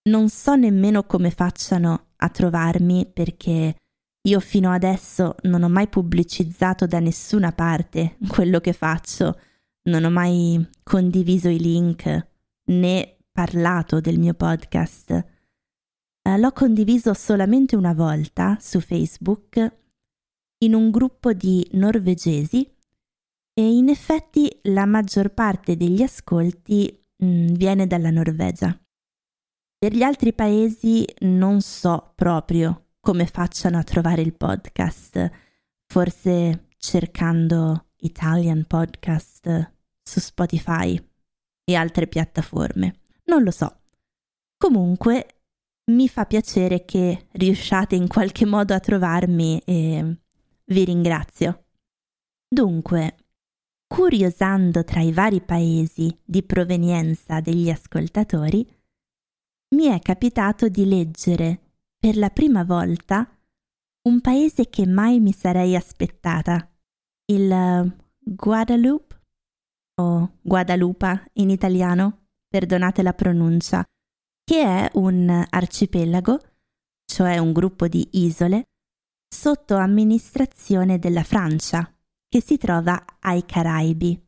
Non 0.03 0.29
so 0.29 0.53
nemmeno 0.53 1.03
come 1.05 1.31
facciano 1.31 2.09
a 2.15 2.29
trovarmi 2.29 3.09
perché 3.11 3.75
io 4.21 4.39
fino 4.39 4.69
adesso 4.69 5.33
non 5.43 5.63
ho 5.63 5.67
mai 5.67 5.87
pubblicizzato 5.87 6.85
da 6.85 6.99
nessuna 6.99 7.53
parte 7.53 8.17
quello 8.29 8.59
che 8.59 8.71
faccio, 8.71 9.39
non 9.89 10.03
ho 10.03 10.11
mai 10.11 10.63
condiviso 10.83 11.49
i 11.49 11.57
link 11.57 12.27
né 12.65 13.17
parlato 13.31 13.99
del 13.99 14.19
mio 14.19 14.35
podcast. 14.35 15.09
Eh, 16.21 16.37
l'ho 16.37 16.51
condiviso 16.51 17.15
solamente 17.15 17.75
una 17.75 17.95
volta 17.95 18.59
su 18.61 18.79
Facebook 18.79 19.75
in 20.59 20.75
un 20.75 20.91
gruppo 20.91 21.33
di 21.33 21.67
norvegesi 21.71 22.76
e 23.59 23.75
in 23.75 23.89
effetti 23.89 24.55
la 24.65 24.85
maggior 24.85 25.33
parte 25.33 25.75
degli 25.75 26.03
ascolti 26.03 26.95
mh, 27.15 27.25
mm, 27.25 27.47
viene 27.55 27.87
dalla 27.87 28.11
Norvegia. 28.11 28.79
Per 29.79 29.95
gli 29.95 30.03
altri 30.03 30.31
paesi 30.31 31.03
non 31.21 31.61
so 31.61 32.11
proprio 32.13 32.89
come 32.99 33.25
facciano 33.25 33.79
a 33.79 33.83
trovare 33.83 34.21
il 34.21 34.35
podcast, 34.35 35.31
forse 35.87 36.67
cercando 36.77 37.87
Italian 38.01 38.65
Podcast 38.67 39.73
su 40.03 40.19
Spotify 40.19 41.03
e 41.63 41.73
altre 41.73 42.05
piattaforme. 42.05 42.99
Non 43.23 43.41
lo 43.41 43.49
so. 43.49 43.75
Comunque 44.55 45.41
mi 45.91 46.07
fa 46.07 46.25
piacere 46.25 46.85
che 46.85 47.25
riusciate 47.31 47.95
in 47.95 48.07
qualche 48.07 48.45
modo 48.45 48.75
a 48.75 48.79
trovarmi 48.79 49.59
e 49.65 50.17
vi 50.65 50.85
ringrazio. 50.85 51.65
Dunque, 52.47 53.15
curiosando 53.87 54.83
tra 54.83 55.01
i 55.01 55.11
vari 55.11 55.41
paesi 55.41 56.15
di 56.23 56.43
provenienza 56.43 57.39
degli 57.39 57.69
ascoltatori, 57.69 58.65
mi 59.75 59.85
è 59.85 59.99
capitato 59.99 60.67
di 60.67 60.85
leggere 60.85 61.59
per 61.97 62.17
la 62.17 62.29
prima 62.29 62.63
volta 62.63 63.29
un 64.07 64.21
paese 64.21 64.69
che 64.69 64.85
mai 64.85 65.19
mi 65.19 65.31
sarei 65.31 65.75
aspettata, 65.75 66.69
il 67.25 67.51
eh, 67.51 67.95
Guadalupe 68.19 69.15
o 69.99 70.37
Guadalupa 70.41 71.25
in 71.33 71.49
italiano, 71.49 72.27
perdonate 72.47 73.01
la 73.01 73.13
pronuncia, 73.13 73.83
che 74.43 74.61
è 74.61 74.89
un 74.93 75.45
arcipelago, 75.49 76.39
cioè 77.05 77.37
un 77.37 77.51
gruppo 77.51 77.87
di 77.87 78.07
isole, 78.11 78.69
sotto 79.27 79.75
amministrazione 79.75 80.99
della 80.99 81.23
Francia 81.23 81.91
che 82.27 82.41
si 82.41 82.57
trova 82.57 83.03
ai 83.19 83.45
Caraibi. 83.45 84.21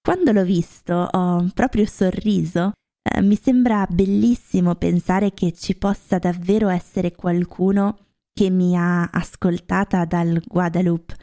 Quando 0.00 0.32
l'ho 0.32 0.44
visto 0.44 0.94
ho 0.94 1.50
proprio 1.54 1.86
sorriso. 1.86 2.72
Eh, 3.02 3.20
mi 3.20 3.36
sembra 3.36 3.86
bellissimo 3.88 4.74
pensare 4.76 5.32
che 5.32 5.52
ci 5.52 5.74
possa 5.76 6.18
davvero 6.18 6.68
essere 6.68 7.12
qualcuno 7.12 7.98
che 8.32 8.50
mi 8.50 8.76
ha 8.76 9.04
ascoltata 9.04 10.04
dal 10.04 10.42
Guadalupe. 10.44 11.16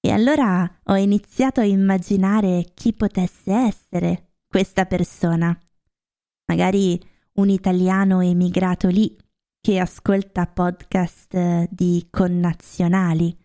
E 0.00 0.10
allora 0.10 0.80
ho 0.84 0.96
iniziato 0.96 1.60
a 1.60 1.64
immaginare 1.64 2.70
chi 2.74 2.92
potesse 2.92 3.52
essere 3.52 4.32
questa 4.46 4.86
persona. 4.86 5.58
Magari 6.46 6.98
un 7.34 7.50
italiano 7.50 8.20
emigrato 8.20 8.88
lì 8.88 9.16
che 9.60 9.78
ascolta 9.78 10.46
podcast 10.46 11.68
di 11.70 12.06
connazionali 12.10 13.37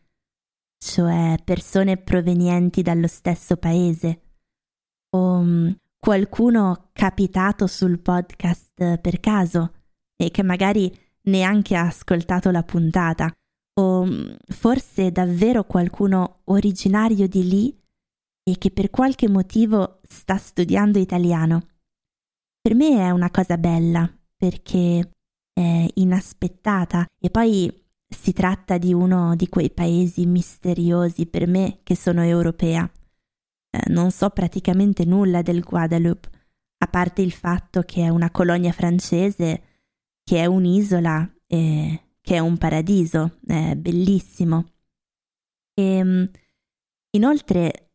cioè 0.83 1.37
persone 1.43 1.97
provenienti 1.97 2.81
dallo 2.81 3.07
stesso 3.07 3.55
paese, 3.55 4.21
o 5.15 5.37
um, 5.37 5.75
qualcuno 5.97 6.89
capitato 6.91 7.67
sul 7.67 7.99
podcast 7.99 8.97
per 8.97 9.19
caso 9.21 9.73
e 10.17 10.29
che 10.29 10.43
magari 10.43 10.93
neanche 11.23 11.75
ha 11.75 11.87
ascoltato 11.87 12.51
la 12.51 12.63
puntata, 12.63 13.31
o 13.79 14.01
um, 14.01 14.35
forse 14.45 15.11
davvero 15.11 15.63
qualcuno 15.63 16.41
originario 16.45 17.27
di 17.27 17.47
lì 17.47 17.81
e 18.43 18.57
che 18.57 18.69
per 18.71 18.89
qualche 18.89 19.29
motivo 19.29 20.01
sta 20.03 20.35
studiando 20.35 20.99
italiano. 20.99 21.67
Per 22.59 22.75
me 22.75 22.97
è 22.97 23.09
una 23.09 23.31
cosa 23.31 23.57
bella 23.57 24.09
perché 24.35 25.11
è 25.53 25.87
inaspettata. 25.93 27.05
E 27.17 27.29
poi 27.29 27.82
si 28.13 28.33
tratta 28.33 28.77
di 28.77 28.93
uno 28.93 29.35
di 29.35 29.49
quei 29.49 29.71
paesi 29.71 30.25
misteriosi 30.25 31.25
per 31.25 31.47
me 31.47 31.79
che 31.83 31.95
sono 31.95 32.23
europea. 32.23 32.89
Eh, 33.69 33.89
non 33.91 34.11
so 34.11 34.29
praticamente 34.29 35.05
nulla 35.05 35.41
del 35.41 35.61
Guadeloupe, 35.61 36.29
a 36.77 36.87
parte 36.87 37.21
il 37.21 37.31
fatto 37.31 37.81
che 37.81 38.03
è 38.03 38.09
una 38.09 38.29
colonia 38.31 38.71
francese, 38.71 39.63
che 40.23 40.41
è 40.41 40.45
un'isola 40.45 41.29
e 41.47 41.99
che 42.21 42.35
è 42.35 42.39
un 42.39 42.57
paradiso, 42.57 43.39
è 43.45 43.75
bellissimo. 43.75 44.65
E, 45.73 45.83
ehm, 45.83 46.31
inoltre, 47.11 47.91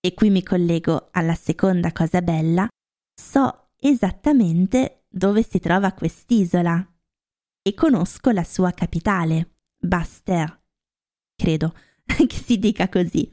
e 0.00 0.14
qui 0.14 0.30
mi 0.30 0.42
collego 0.42 1.08
alla 1.12 1.34
seconda 1.34 1.92
cosa 1.92 2.22
bella, 2.22 2.68
so 3.14 3.70
esattamente 3.76 5.04
dove 5.08 5.42
si 5.42 5.58
trova 5.58 5.92
quest'isola. 5.92 6.84
e 7.62 7.74
conosco 7.74 8.30
la 8.30 8.42
sua 8.42 8.72
capitale, 8.72 9.56
Basse-Terre. 9.80 10.62
Credo 11.34 11.74
che 12.04 12.36
si 12.36 12.58
dica 12.58 12.88
così, 12.88 13.32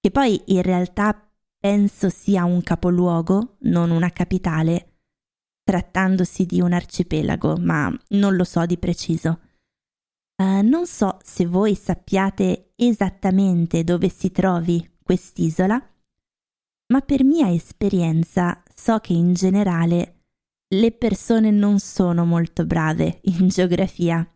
che 0.00 0.10
poi 0.10 0.40
in 0.46 0.62
realtà 0.62 1.28
penso 1.58 2.10
sia 2.10 2.44
un 2.44 2.62
capoluogo, 2.62 3.56
non 3.60 3.90
una 3.90 4.10
capitale, 4.10 4.98
trattandosi 5.64 6.46
di 6.46 6.60
un 6.60 6.72
arcipelago, 6.72 7.56
ma 7.56 7.92
non 8.10 8.36
lo 8.36 8.44
so 8.44 8.64
di 8.66 8.78
preciso. 8.78 9.40
Uh, 10.36 10.60
non 10.62 10.86
so 10.86 11.18
se 11.24 11.46
voi 11.46 11.74
sappiate 11.74 12.72
esattamente 12.76 13.82
dove 13.82 14.08
si 14.08 14.30
trovi 14.30 14.88
quest'isola, 15.02 15.80
ma 16.88 17.00
per 17.00 17.24
mia 17.24 17.50
esperienza 17.50 18.62
so 18.72 18.98
che 18.98 19.14
in 19.14 19.32
generale 19.32 20.24
le 20.68 20.92
persone 20.92 21.50
non 21.50 21.78
sono 21.78 22.24
molto 22.24 22.64
brave 22.64 23.20
in 23.22 23.48
geografia. 23.48 24.28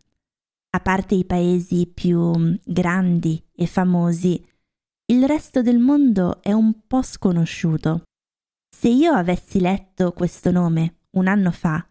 A 0.73 0.79
parte 0.79 1.15
i 1.15 1.25
paesi 1.25 1.85
più 1.85 2.57
grandi 2.63 3.43
e 3.53 3.67
famosi, 3.67 4.41
il 5.07 5.27
resto 5.27 5.61
del 5.61 5.79
mondo 5.79 6.41
è 6.41 6.53
un 6.53 6.87
po' 6.87 7.01
sconosciuto. 7.01 8.03
Se 8.73 8.87
io 8.87 9.11
avessi 9.11 9.59
letto 9.59 10.13
questo 10.13 10.49
nome 10.49 11.07
un 11.11 11.27
anno 11.27 11.51
fa, 11.51 11.85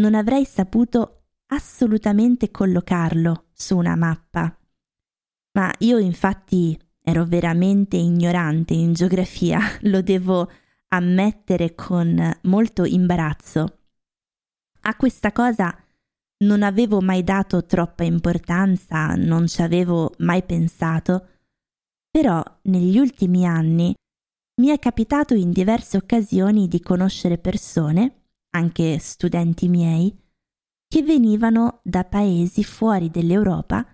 non 0.00 0.14
avrei 0.16 0.44
saputo 0.44 1.26
assolutamente 1.46 2.50
collocarlo 2.50 3.50
su 3.52 3.76
una 3.76 3.94
mappa. 3.94 4.58
Ma 5.52 5.72
io 5.78 5.98
infatti 5.98 6.76
ero 7.00 7.24
veramente 7.26 7.96
ignorante 7.96 8.74
in 8.74 8.92
geografia, 8.92 9.60
lo 9.82 10.02
devo 10.02 10.50
ammettere 10.88 11.76
con 11.76 12.38
molto 12.42 12.84
imbarazzo. 12.84 13.78
A 14.80 14.96
questa 14.96 15.30
cosa 15.30 15.83
non 16.44 16.62
avevo 16.62 17.00
mai 17.00 17.24
dato 17.24 17.64
troppa 17.64 18.04
importanza, 18.04 19.14
non 19.14 19.46
ci 19.46 19.62
avevo 19.62 20.12
mai 20.18 20.42
pensato, 20.42 21.28
però 22.10 22.42
negli 22.62 22.98
ultimi 22.98 23.46
anni 23.46 23.94
mi 24.60 24.68
è 24.68 24.78
capitato 24.78 25.34
in 25.34 25.50
diverse 25.50 25.96
occasioni 25.96 26.68
di 26.68 26.80
conoscere 26.80 27.38
persone 27.38 28.24
anche 28.54 28.98
studenti 28.98 29.68
miei, 29.68 30.16
che 30.86 31.02
venivano 31.02 31.80
da 31.82 32.04
paesi 32.04 32.62
fuori 32.62 33.10
dell'Europa 33.10 33.84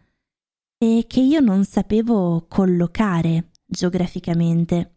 e 0.76 1.06
che 1.06 1.20
io 1.20 1.40
non 1.40 1.64
sapevo 1.64 2.44
collocare 2.46 3.52
geograficamente. 3.64 4.96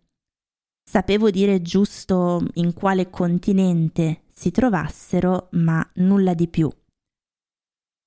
Sapevo 0.84 1.30
dire 1.30 1.62
giusto 1.62 2.46
in 2.56 2.74
quale 2.74 3.10
continente 3.10 4.24
si 4.30 4.52
trovassero, 4.52 5.48
ma 5.52 5.90
nulla 5.96 6.34
di 6.34 6.50
più. 6.50 6.70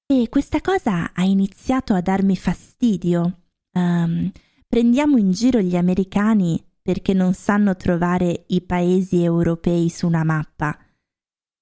E 0.06 0.28
questa 0.28 0.60
cosa 0.60 1.12
ha 1.12 1.24
iniziato 1.24 1.94
a 1.94 2.00
darmi 2.00 2.36
fastidio. 2.36 3.40
Um, 3.72 4.30
prendiamo 4.66 5.16
in 5.16 5.32
giro 5.32 5.60
gli 5.60 5.76
americani 5.76 6.64
perché 6.80 7.12
non 7.12 7.34
sanno 7.34 7.76
trovare 7.76 8.44
i 8.48 8.62
paesi 8.62 9.22
europei 9.22 9.88
su 9.90 10.06
una 10.06 10.24
mappa 10.24 10.78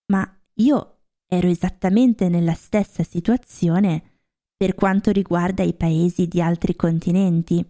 ma 0.06 0.40
io 0.54 0.98
ero 1.26 1.48
esattamente 1.48 2.28
nella 2.28 2.54
stessa 2.54 3.02
situazione 3.02 4.20
per 4.56 4.74
quanto 4.74 5.10
riguarda 5.10 5.62
i 5.62 5.74
paesi 5.74 6.28
di 6.28 6.40
altri 6.40 6.76
continenti, 6.76 7.64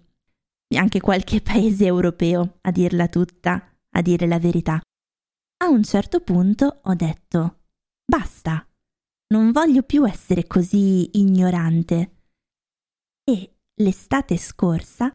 anche 0.77 1.01
qualche 1.01 1.41
paese 1.43 1.87
europeo, 1.87 2.59
a 2.63 2.71
dirla 2.71 3.09
tutta, 3.09 3.75
a 3.91 4.03
dire 4.03 4.27
la 4.27 4.39
verità. 4.39 4.81
A 5.63 5.69
un 5.69 5.83
certo 5.83 6.21
punto 6.21 6.81
ho 6.83 6.95
detto 6.95 7.61
basta, 8.05 8.67
non 9.35 9.51
voglio 9.51 9.83
più 9.83 10.07
essere 10.07 10.47
così 10.47 11.19
ignorante. 11.19 12.13
E 13.25 13.57
l'estate 13.83 14.37
scorsa 14.37 15.11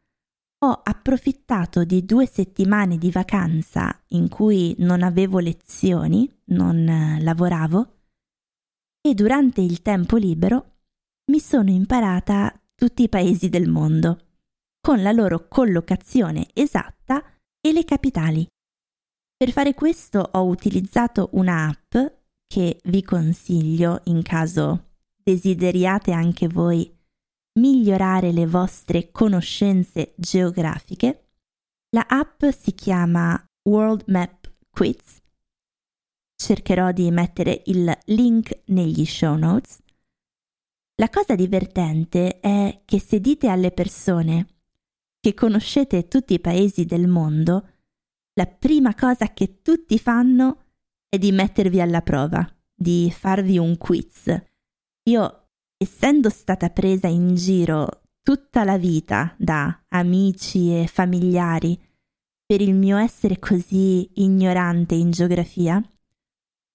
ho 0.62 0.82
approfittato 0.84 1.86
di 1.86 2.04
due 2.04 2.26
settimane 2.26 2.98
di 2.98 3.12
vacanza 3.12 3.98
in 4.10 4.28
cui 4.28 4.76
non 4.80 5.04
avevo 5.04 5.40
lezioni, 5.40 6.30
non 6.48 6.86
eh, 6.86 7.22
lavoravo, 7.22 7.96
e 9.00 9.14
durante 9.14 9.62
il 9.62 9.82
tempo 9.82 10.18
libero 10.18 10.80
mi 11.32 11.40
sono 11.40 11.70
imparata 11.70 12.54
tutti 12.76 13.04
i 13.04 13.10
paesi 13.10 13.48
del 13.48 13.70
mondo, 13.70 14.26
con 14.82 15.02
la 15.02 15.14
loro 15.14 15.48
collocazione 15.48 16.48
esatta 16.54 17.24
e 17.62 17.72
le 17.72 17.86
capitali. 17.86 18.46
Per 19.38 19.52
fare 19.52 19.74
questo 19.74 20.28
ho 20.34 20.46
utilizzato 20.46 21.30
un'app 21.34 21.96
che 22.50 22.80
vi 22.86 23.04
consiglio 23.04 24.02
in 24.06 24.24
caso 24.24 24.94
desideriate 25.22 26.12
anche 26.12 26.48
voi 26.48 26.92
migliorare 27.60 28.32
le 28.32 28.48
vostre 28.48 29.12
conoscenze 29.12 30.14
geografiche, 30.18 31.28
la 31.90 32.08
app 32.10 32.44
si 32.46 32.74
chiama 32.74 33.40
World 33.64 34.06
Map 34.08 34.52
Quiz. 34.72 35.22
Cercherò 36.36 36.92
di 36.92 37.12
mettere 37.12 37.62
il 37.68 37.96
link 38.06 38.62
negli 38.66 39.06
show 39.06 39.36
notes. 39.36 39.78
La 40.96 41.10
cosa 41.10 41.36
divertente 41.36 42.40
è 42.40 42.82
che 42.84 43.00
se 43.00 43.20
dite 43.20 43.48
alle 43.48 43.72
persone 43.72 44.48
che 45.20 45.36
conoscete 45.36 46.08
tutti 46.08 46.34
i 46.34 46.40
paesi 46.40 46.86
del 46.86 47.08
mondo, 47.08 47.68
la 48.34 48.48
prima 48.48 48.96
cosa 48.96 49.34
che 49.34 49.62
tutti 49.62 50.00
fanno 50.00 50.69
è 51.10 51.18
di 51.18 51.32
mettervi 51.32 51.82
alla 51.82 52.02
prova, 52.02 52.48
di 52.74 53.12
farvi 53.12 53.58
un 53.58 53.78
quiz. 53.78 54.34
Io 55.10 55.48
essendo 55.76 56.30
stata 56.30 56.70
presa 56.70 57.08
in 57.08 57.36
giro 57.36 58.04
tutta 58.22 58.64
la 58.64 58.78
vita 58.78 59.34
da 59.38 59.86
amici 59.90 60.72
e 60.72 60.88
familiari 60.88 61.78
per 62.46 62.62
il 62.62 62.74
mio 62.74 62.98
essere 62.98 63.40
così 63.40 64.10
ignorante 64.22 64.96
in 64.96 65.12
geografia, 65.12 65.82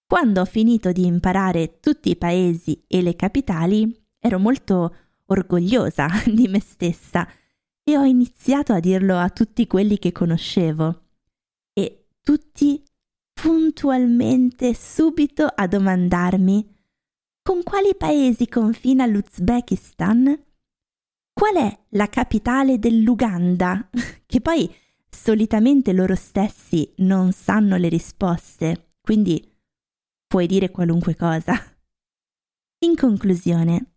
quando 0.06 0.42
ho 0.42 0.44
finito 0.44 0.92
di 0.92 1.04
imparare 1.06 1.80
tutti 1.80 2.10
i 2.10 2.16
paesi 2.16 2.84
e 2.86 3.02
le 3.02 3.16
capitali, 3.16 4.06
ero 4.20 4.38
molto 4.38 4.94
orgogliosa 5.26 6.06
di 6.32 6.46
me 6.46 6.60
stessa 6.60 7.26
e 7.82 7.96
ho 7.96 8.04
iniziato 8.04 8.72
a 8.72 8.80
dirlo 8.80 9.16
a 9.16 9.30
tutti 9.30 9.66
quelli 9.66 9.98
che 9.98 10.12
conoscevo. 10.12 11.02
E 11.72 12.06
tutti 12.22 12.82
puntualmente, 13.34 14.74
subito 14.74 15.44
a 15.44 15.66
domandarmi 15.66 16.72
con 17.42 17.62
quali 17.62 17.94
paesi 17.94 18.48
confina 18.48 19.04
l'Uzbekistan? 19.04 20.44
Qual 21.32 21.54
è 21.56 21.78
la 21.90 22.08
capitale 22.08 22.78
dell'Uganda? 22.78 23.90
Che 24.24 24.40
poi 24.40 24.72
solitamente 25.10 25.92
loro 25.92 26.14
stessi 26.14 26.90
non 26.98 27.32
sanno 27.32 27.76
le 27.76 27.88
risposte, 27.88 28.88
quindi 29.00 29.52
puoi 30.26 30.46
dire 30.46 30.70
qualunque 30.70 31.14
cosa. 31.14 31.52
In 32.84 32.96
conclusione, 32.96 33.92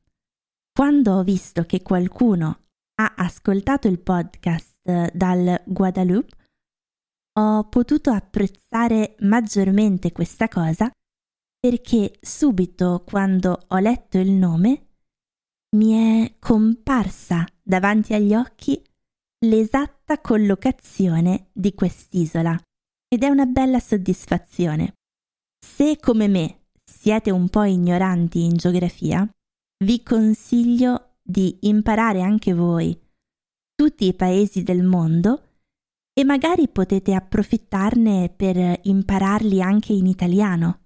quando 0.71 1.13
ho 1.13 1.23
visto 1.23 1.63
che 1.63 1.81
qualcuno 1.81 2.65
ha 2.99 3.13
ascoltato 3.15 3.87
il 3.87 3.99
podcast 3.99 4.79
eh, 4.83 5.11
dal 5.13 5.61
Guadalupe, 5.65 6.35
ho 7.39 7.63
potuto 7.65 8.09
apprezzare 8.09 9.15
maggiormente 9.19 10.11
questa 10.11 10.47
cosa 10.47 10.89
perché 11.59 12.17
subito 12.19 13.03
quando 13.05 13.65
ho 13.67 13.77
letto 13.77 14.17
il 14.17 14.31
nome 14.31 14.87
mi 15.75 16.23
è 16.23 16.35
comparsa 16.39 17.45
davanti 17.61 18.13
agli 18.13 18.33
occhi 18.33 18.81
l'esatta 19.45 20.19
collocazione 20.19 21.49
di 21.51 21.73
quest'isola 21.75 22.59
ed 23.07 23.23
è 23.23 23.27
una 23.27 23.45
bella 23.45 23.79
soddisfazione. 23.79 24.93
Se 25.63 25.97
come 25.99 26.27
me 26.27 26.67
siete 26.83 27.29
un 27.31 27.49
po' 27.49 27.63
ignoranti 27.63 28.43
in 28.43 28.55
geografia, 28.55 29.27
vi 29.83 30.01
consiglio 30.01 31.17
di 31.21 31.57
imparare 31.61 32.21
anche 32.21 32.53
voi 32.53 32.99
tutti 33.75 34.07
i 34.07 34.13
paesi 34.13 34.63
del 34.63 34.83
mondo 34.83 35.46
e 36.17 36.23
magari 36.23 36.67
potete 36.67 37.13
approfittarne 37.13 38.33
per 38.35 38.79
impararli 38.83 39.61
anche 39.61 39.93
in 39.93 40.07
italiano 40.07 40.79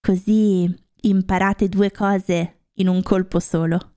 Così 0.00 0.74
imparate 1.02 1.68
due 1.68 1.90
cose 1.90 2.68
in 2.76 2.88
un 2.88 3.02
colpo 3.02 3.38
solo. 3.38 3.96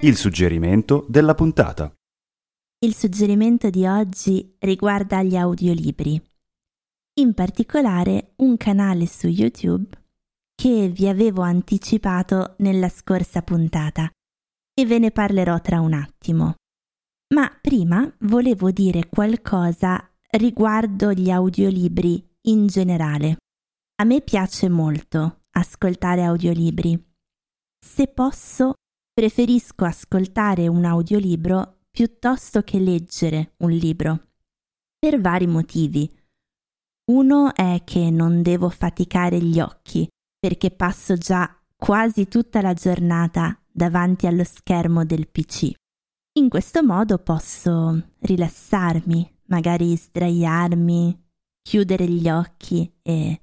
Il 0.00 0.16
suggerimento 0.16 1.06
della 1.08 1.34
puntata. 1.34 1.90
Il 2.78 2.94
suggerimento 2.94 3.70
di 3.70 3.86
oggi 3.86 4.54
riguarda 4.58 5.22
gli 5.22 5.34
audiolibri, 5.34 6.22
in 7.20 7.32
particolare 7.32 8.34
un 8.36 8.58
canale 8.58 9.06
su 9.06 9.26
YouTube 9.26 9.88
che 10.54 10.88
vi 10.88 11.08
avevo 11.08 11.40
anticipato 11.40 12.56
nella 12.58 12.90
scorsa 12.90 13.40
puntata 13.40 14.10
e 14.78 14.84
ve 14.84 14.98
ne 14.98 15.10
parlerò 15.10 15.58
tra 15.62 15.80
un 15.80 15.94
attimo. 15.94 16.54
Ma 17.34 17.50
prima 17.60 18.12
volevo 18.20 18.70
dire 18.70 19.08
qualcosa 19.08 20.08
riguardo 20.30 21.12
gli 21.12 21.30
audiolibri 21.30 22.24
in 22.42 22.66
generale. 22.66 23.38
A 23.96 24.04
me 24.04 24.20
piace 24.20 24.68
molto 24.68 25.44
ascoltare 25.50 26.22
audiolibri. 26.22 27.02
Se 27.84 28.06
posso, 28.08 28.74
preferisco 29.12 29.84
ascoltare 29.84 30.68
un 30.68 30.84
audiolibro 30.84 31.78
piuttosto 31.90 32.62
che 32.62 32.78
leggere 32.78 33.54
un 33.58 33.70
libro, 33.70 34.28
per 34.98 35.20
vari 35.20 35.46
motivi. 35.46 36.08
Uno 37.10 37.54
è 37.54 37.82
che 37.84 38.10
non 38.10 38.42
devo 38.42 38.68
faticare 38.68 39.40
gli 39.40 39.58
occhi, 39.58 40.06
perché 40.38 40.70
passo 40.70 41.16
già 41.16 41.58
quasi 41.74 42.28
tutta 42.28 42.60
la 42.60 42.74
giornata 42.74 43.58
davanti 43.72 44.26
allo 44.26 44.44
schermo 44.44 45.04
del 45.04 45.26
PC. 45.26 45.72
In 46.36 46.50
questo 46.50 46.82
modo 46.82 47.16
posso 47.16 48.10
rilassarmi, 48.18 49.38
magari 49.46 49.96
sdraiarmi, 49.96 51.28
chiudere 51.62 52.06
gli 52.06 52.28
occhi 52.28 52.92
e 53.00 53.40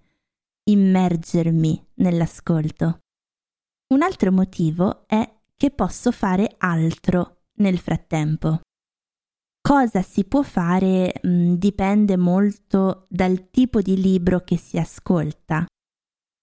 immergermi 0.65 1.87
nell'ascolto. 1.95 2.99
Un 3.95 4.03
altro 4.03 4.31
motivo 4.31 5.07
è 5.07 5.27
che 5.57 5.71
posso 5.71 6.11
fare 6.11 6.53
altro 6.59 7.45
nel 7.55 7.79
frattempo. 7.79 8.61
Cosa 9.59 10.03
si 10.03 10.23
può 10.25 10.43
fare 10.43 11.13
mh, 11.19 11.53
dipende 11.53 12.15
molto 12.15 13.07
dal 13.09 13.49
tipo 13.49 13.81
di 13.81 13.99
libro 13.99 14.41
che 14.41 14.57
si 14.57 14.77
ascolta. 14.77 15.65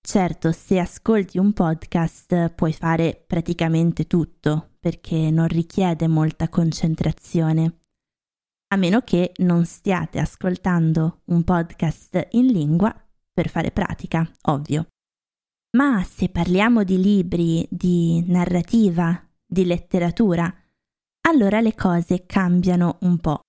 Certo, 0.02 0.50
se 0.50 0.80
ascolti 0.80 1.38
un 1.38 1.52
podcast 1.52 2.48
puoi 2.54 2.72
fare 2.72 3.22
praticamente 3.24 4.08
tutto 4.08 4.69
perché 4.80 5.30
non 5.30 5.46
richiede 5.46 6.08
molta 6.08 6.48
concentrazione. 6.48 7.80
A 8.72 8.76
meno 8.76 9.02
che 9.02 9.32
non 9.38 9.66
stiate 9.66 10.18
ascoltando 10.18 11.20
un 11.26 11.44
podcast 11.44 12.28
in 12.30 12.46
lingua 12.46 12.94
per 13.32 13.48
fare 13.48 13.70
pratica, 13.70 14.28
ovvio. 14.42 14.86
Ma 15.76 16.02
se 16.02 16.28
parliamo 16.30 16.82
di 16.82 17.00
libri, 17.00 17.66
di 17.70 18.24
narrativa, 18.26 19.22
di 19.46 19.64
letteratura, 19.64 20.52
allora 21.28 21.60
le 21.60 21.74
cose 21.74 22.24
cambiano 22.26 22.98
un 23.02 23.18
po'. 23.18 23.40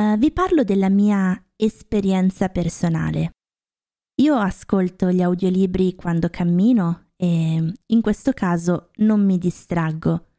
Uh, 0.00 0.16
vi 0.16 0.30
parlo 0.30 0.62
della 0.62 0.88
mia 0.88 1.40
esperienza 1.56 2.48
personale. 2.48 3.30
Io 4.20 4.36
ascolto 4.36 5.10
gli 5.10 5.22
audiolibri 5.22 5.94
quando 5.94 6.28
cammino 6.28 7.10
e 7.16 7.72
in 7.86 8.00
questo 8.00 8.32
caso 8.32 8.90
non 8.96 9.24
mi 9.24 9.38
distraggo. 9.38 10.33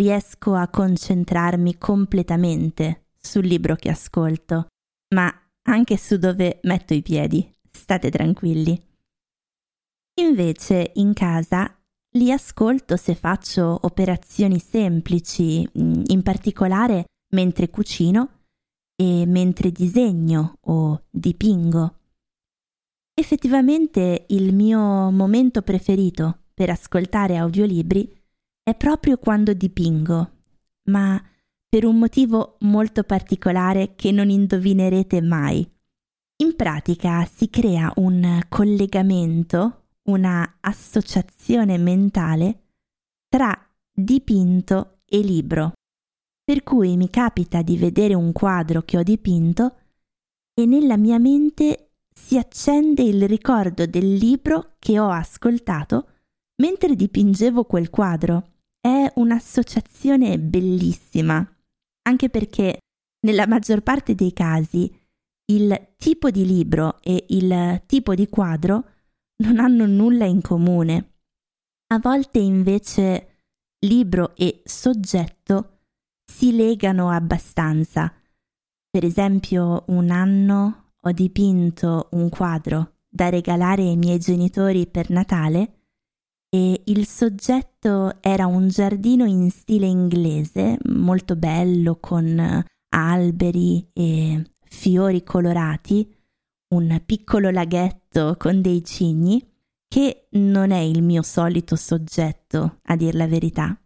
Riesco 0.00 0.54
a 0.54 0.68
concentrarmi 0.68 1.76
completamente 1.76 3.08
sul 3.20 3.44
libro 3.46 3.76
che 3.76 3.90
ascolto, 3.90 4.68
ma 5.14 5.30
anche 5.64 5.98
su 5.98 6.16
dove 6.16 6.58
metto 6.62 6.94
i 6.94 7.02
piedi. 7.02 7.46
State 7.70 8.08
tranquilli. 8.08 8.82
Invece 10.22 10.92
in 10.94 11.12
casa 11.12 11.70
li 12.12 12.32
ascolto 12.32 12.96
se 12.96 13.14
faccio 13.14 13.78
operazioni 13.82 14.58
semplici, 14.58 15.68
in 15.74 16.22
particolare 16.22 17.04
mentre 17.34 17.68
cucino 17.68 18.44
e 18.96 19.26
mentre 19.26 19.70
disegno 19.70 20.60
o 20.62 21.02
dipingo. 21.10 21.98
Effettivamente 23.12 24.24
il 24.28 24.54
mio 24.54 25.10
momento 25.10 25.60
preferito 25.60 26.44
per 26.54 26.70
ascoltare 26.70 27.36
audiolibri 27.36 28.18
è 28.70 28.76
proprio 28.76 29.18
quando 29.18 29.52
dipingo, 29.52 30.30
ma 30.90 31.20
per 31.68 31.84
un 31.84 31.98
motivo 31.98 32.56
molto 32.60 33.02
particolare 33.02 33.96
che 33.96 34.12
non 34.12 34.30
indovinerete 34.30 35.20
mai. 35.20 35.68
In 36.42 36.54
pratica 36.54 37.24
si 37.24 37.50
crea 37.50 37.92
un 37.96 38.40
collegamento, 38.48 39.86
una 40.04 40.58
associazione 40.60 41.78
mentale 41.78 42.60
tra 43.28 43.56
dipinto 43.92 45.00
e 45.04 45.18
libro, 45.18 45.72
per 46.44 46.62
cui 46.62 46.96
mi 46.96 47.10
capita 47.10 47.62
di 47.62 47.76
vedere 47.76 48.14
un 48.14 48.30
quadro 48.32 48.82
che 48.82 48.98
ho 48.98 49.02
dipinto 49.02 49.74
e 50.54 50.64
nella 50.64 50.96
mia 50.96 51.18
mente 51.18 51.90
si 52.12 52.38
accende 52.38 53.02
il 53.02 53.26
ricordo 53.26 53.86
del 53.86 54.14
libro 54.14 54.74
che 54.78 55.00
ho 55.00 55.10
ascoltato 55.10 56.06
mentre 56.60 56.94
dipingevo 56.94 57.64
quel 57.64 57.90
quadro. 57.90 58.49
È 58.80 59.12
un'associazione 59.16 60.38
bellissima, 60.38 61.46
anche 62.02 62.30
perché 62.30 62.78
nella 63.26 63.46
maggior 63.46 63.82
parte 63.82 64.14
dei 64.14 64.32
casi 64.32 64.90
il 65.52 65.94
tipo 65.98 66.30
di 66.30 66.46
libro 66.46 67.02
e 67.02 67.26
il 67.28 67.82
tipo 67.86 68.14
di 68.14 68.28
quadro 68.28 68.84
non 69.42 69.58
hanno 69.58 69.86
nulla 69.86 70.24
in 70.24 70.40
comune. 70.40 71.18
A 71.92 71.98
volte 71.98 72.38
invece 72.38 73.44
libro 73.80 74.34
e 74.36 74.62
soggetto 74.64 75.80
si 76.24 76.54
legano 76.54 77.10
abbastanza. 77.10 78.14
Per 78.88 79.04
esempio, 79.04 79.84
un 79.88 80.10
anno 80.10 80.92
ho 81.00 81.12
dipinto 81.12 82.08
un 82.12 82.28
quadro 82.28 82.98
da 83.08 83.28
regalare 83.28 83.82
ai 83.82 83.96
miei 83.96 84.18
genitori 84.18 84.86
per 84.86 85.10
Natale 85.10 85.79
e 86.52 86.82
il 86.86 87.06
soggetto 87.06 88.20
era 88.20 88.46
un 88.46 88.68
giardino 88.68 89.24
in 89.24 89.50
stile 89.50 89.86
inglese, 89.86 90.78
molto 90.88 91.36
bello, 91.36 91.98
con 92.00 92.64
alberi 92.88 93.88
e 93.92 94.50
fiori 94.64 95.22
colorati, 95.22 96.12
un 96.74 97.00
piccolo 97.06 97.50
laghetto 97.50 98.34
con 98.36 98.60
dei 98.60 98.84
cigni, 98.84 99.48
che 99.86 100.26
non 100.30 100.72
è 100.72 100.78
il 100.78 101.02
mio 101.02 101.22
solito 101.22 101.76
soggetto, 101.76 102.80
a 102.82 102.96
dir 102.96 103.14
la 103.14 103.28
verità. 103.28 103.80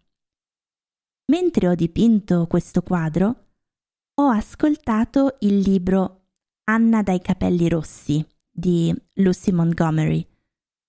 Mentre 1.26 1.68
ho 1.68 1.74
dipinto 1.74 2.46
questo 2.46 2.82
quadro, 2.82 3.44
ho 4.16 4.28
ascoltato 4.28 5.36
il 5.40 5.58
libro 5.58 6.28
Anna 6.64 7.02
dai 7.02 7.20
capelli 7.20 7.68
rossi 7.68 8.26
di 8.50 8.94
Lucy 9.14 9.50
Montgomery. 9.50 10.26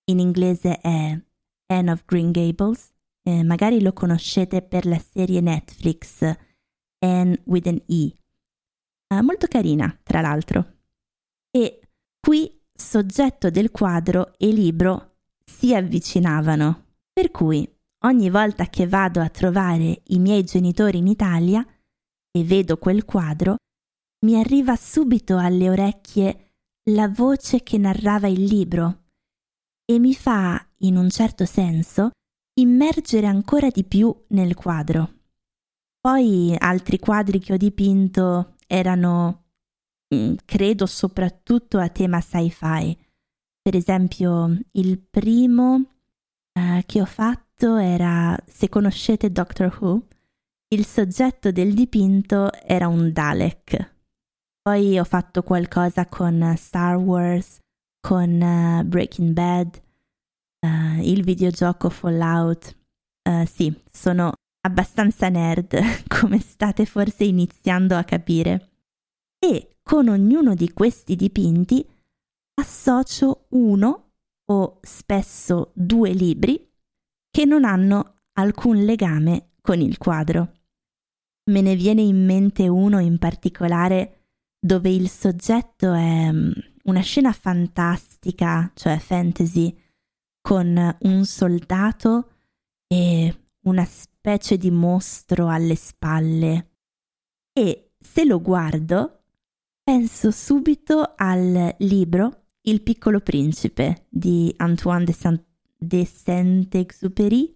In 0.08 0.20
inglese 0.20 0.78
è 0.78 1.18
Anne 1.66 1.90
of 1.90 2.04
Green 2.04 2.30
Gables. 2.30 2.92
Eh, 3.22 3.42
magari 3.42 3.80
lo 3.82 3.92
conoscete 3.92 4.62
per 4.62 4.86
la 4.86 4.98
serie 4.98 5.40
Netflix 5.40 6.22
Anne 7.00 7.40
with 7.44 7.66
an 7.66 7.82
E. 7.86 8.12
Eh, 9.08 9.22
molto 9.22 9.46
carina, 9.46 9.98
tra 10.02 10.20
l'altro. 10.20 10.74
E 11.50 11.80
qui 12.20 12.60
soggetto 12.72 13.50
del 13.50 13.70
quadro 13.70 14.32
e 14.36 14.48
libro 14.48 15.16
si 15.44 15.74
avvicinavano. 15.74 16.84
Per 17.12 17.30
cui 17.30 17.68
ogni 18.04 18.30
volta 18.30 18.66
che 18.66 18.86
vado 18.86 19.20
a 19.20 19.28
trovare 19.28 20.02
i 20.08 20.18
miei 20.18 20.44
genitori 20.44 20.98
in 20.98 21.06
Italia 21.06 21.66
e 22.30 22.44
vedo 22.44 22.76
quel 22.76 23.04
quadro, 23.04 23.56
mi 24.24 24.38
arriva 24.38 24.76
subito 24.76 25.38
alle 25.38 25.70
orecchie 25.70 26.52
la 26.90 27.08
voce 27.08 27.62
che 27.62 27.78
narrava 27.78 28.28
il 28.28 28.44
libro 28.44 29.05
e 29.86 29.98
mi 29.98 30.14
fa, 30.14 30.62
in 30.78 30.96
un 30.96 31.08
certo 31.08 31.44
senso, 31.46 32.10
immergere 32.54 33.26
ancora 33.26 33.70
di 33.70 33.84
più 33.84 34.14
nel 34.28 34.54
quadro. 34.54 35.12
Poi 36.00 36.54
altri 36.58 36.98
quadri 36.98 37.38
che 37.38 37.52
ho 37.52 37.56
dipinto 37.56 38.56
erano, 38.66 39.44
mm, 40.14 40.34
credo, 40.44 40.86
soprattutto 40.86 41.78
a 41.78 41.88
tema 41.88 42.20
sci-fi. 42.20 42.96
Per 43.62 43.74
esempio, 43.74 44.58
il 44.72 44.98
primo 44.98 45.74
uh, 45.74 46.80
che 46.84 47.00
ho 47.00 47.06
fatto 47.06 47.76
era, 47.76 48.36
se 48.46 48.68
conoscete 48.68 49.30
Doctor 49.30 49.76
Who, 49.80 50.06
il 50.68 50.84
soggetto 50.84 51.52
del 51.52 51.74
dipinto 51.74 52.52
era 52.52 52.88
un 52.88 53.12
Dalek, 53.12 53.94
poi 54.62 54.98
ho 54.98 55.04
fatto 55.04 55.44
qualcosa 55.44 56.06
con 56.06 56.54
Star 56.56 56.96
Wars, 56.96 57.58
con 58.06 58.40
uh, 58.40 58.84
Breaking 58.84 59.32
Bad, 59.32 59.82
uh, 60.60 61.02
il 61.02 61.24
videogioco 61.24 61.90
Fallout. 61.90 62.76
Uh, 63.28 63.44
sì, 63.46 63.76
sono 63.90 64.32
abbastanza 64.60 65.28
nerd, 65.28 65.76
come 66.06 66.38
state 66.38 66.86
forse 66.86 67.24
iniziando 67.24 67.96
a 67.96 68.04
capire. 68.04 68.70
E 69.40 69.78
con 69.82 70.06
ognuno 70.06 70.54
di 70.54 70.72
questi 70.72 71.16
dipinti 71.16 71.84
associo 72.60 73.46
uno 73.50 74.12
o 74.52 74.78
spesso 74.82 75.72
due 75.74 76.12
libri 76.12 76.64
che 77.28 77.44
non 77.44 77.64
hanno 77.64 78.18
alcun 78.34 78.84
legame 78.84 79.54
con 79.60 79.80
il 79.80 79.98
quadro. 79.98 80.52
Me 81.50 81.60
ne 81.60 81.74
viene 81.74 82.02
in 82.02 82.24
mente 82.24 82.68
uno 82.68 83.00
in 83.00 83.18
particolare 83.18 84.28
dove 84.60 84.90
il 84.90 85.08
soggetto 85.08 85.92
è 85.92 86.30
mm, 86.30 86.50
una 86.86 87.00
scena 87.00 87.32
fantastica, 87.32 88.70
cioè 88.74 88.98
fantasy, 88.98 89.76
con 90.40 90.96
un 91.00 91.24
soldato 91.24 92.32
e 92.86 93.34
una 93.62 93.84
specie 93.84 94.56
di 94.56 94.70
mostro 94.70 95.48
alle 95.48 95.74
spalle. 95.74 96.70
E 97.52 97.92
se 97.98 98.24
lo 98.24 98.40
guardo, 98.40 99.24
penso 99.82 100.30
subito 100.30 101.14
al 101.16 101.74
libro 101.78 102.44
Il 102.62 102.82
piccolo 102.82 103.20
principe 103.20 104.06
di 104.08 104.52
Antoine 104.56 105.04
de, 105.04 105.12
Saint- 105.12 105.44
de 105.76 106.04
Saint-Exupéry. 106.04 107.54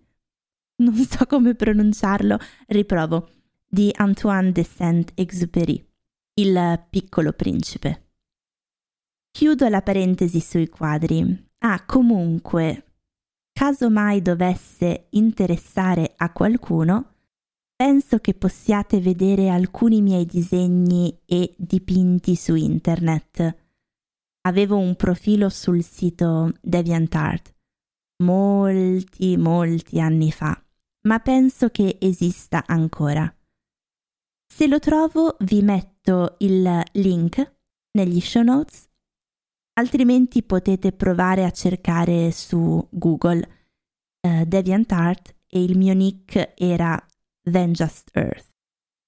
Non 0.76 0.94
so 0.94 1.26
come 1.26 1.54
pronunciarlo, 1.54 2.38
riprovo. 2.68 3.28
Di 3.66 3.92
Antoine 3.96 4.50
de 4.50 4.64
Saint-Exupéry. 4.64 5.84
Il 6.34 6.86
piccolo 6.90 7.32
principe. 7.32 8.09
Chiudo 9.30 9.68
la 9.68 9.82
parentesi 9.82 10.40
sui 10.40 10.68
quadri. 10.68 11.48
Ah, 11.58 11.84
comunque, 11.84 12.84
caso 13.52 13.90
mai 13.90 14.22
dovesse 14.22 15.06
interessare 15.10 16.14
a 16.16 16.32
qualcuno, 16.32 17.14
penso 17.76 18.18
che 18.18 18.34
possiate 18.34 19.00
vedere 19.00 19.48
alcuni 19.48 20.02
miei 20.02 20.26
disegni 20.26 21.20
e 21.24 21.54
dipinti 21.56 22.34
su 22.36 22.54
internet. 22.54 23.56
Avevo 24.42 24.76
un 24.78 24.96
profilo 24.96 25.48
sul 25.48 25.82
sito 25.82 26.52
DeviantArt 26.60 27.54
molti, 28.20 29.36
molti 29.36 30.00
anni 30.00 30.30
fa, 30.30 30.62
ma 31.06 31.18
penso 31.20 31.68
che 31.70 31.96
esista 32.00 32.64
ancora. 32.66 33.32
Se 34.46 34.66
lo 34.66 34.78
trovo 34.78 35.36
vi 35.40 35.62
metto 35.62 36.36
il 36.38 36.82
link 36.92 37.54
negli 37.92 38.20
show 38.20 38.42
notes 38.42 38.88
altrimenti 39.80 40.42
potete 40.42 40.92
provare 40.92 41.44
a 41.44 41.50
cercare 41.50 42.30
su 42.30 42.86
Google 42.90 43.48
uh, 44.20 44.44
DeviantArt 44.44 45.34
e 45.46 45.64
il 45.64 45.76
mio 45.76 45.94
nick 45.94 46.52
era 46.54 47.02
Then 47.42 47.72
Just 47.72 48.10
Earth. 48.12 48.48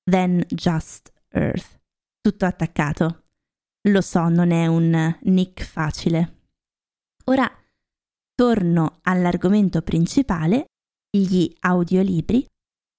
Then 0.02 0.44
Just 0.48 1.12
Earth. 1.28 1.80
Tutto 2.20 2.44
attaccato. 2.46 3.22
Lo 3.88 4.00
so, 4.00 4.28
non 4.28 4.50
è 4.50 4.66
un 4.66 5.16
nick 5.22 5.62
facile. 5.62 6.40
Ora 7.24 7.50
torno 8.34 8.98
all'argomento 9.02 9.82
principale, 9.82 10.66
gli 11.10 11.52
audiolibri, 11.60 12.46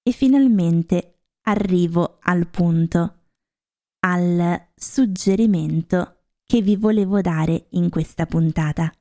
e 0.02 0.12
finalmente 0.12 1.20
arrivo 1.46 2.18
al 2.20 2.46
punto, 2.46 3.22
al 4.00 4.68
suggerimento 4.74 6.13
che 6.46 6.62
vi 6.62 6.76
volevo 6.76 7.20
dare 7.20 7.66
in 7.70 7.88
questa 7.90 8.26
puntata. 8.26 8.92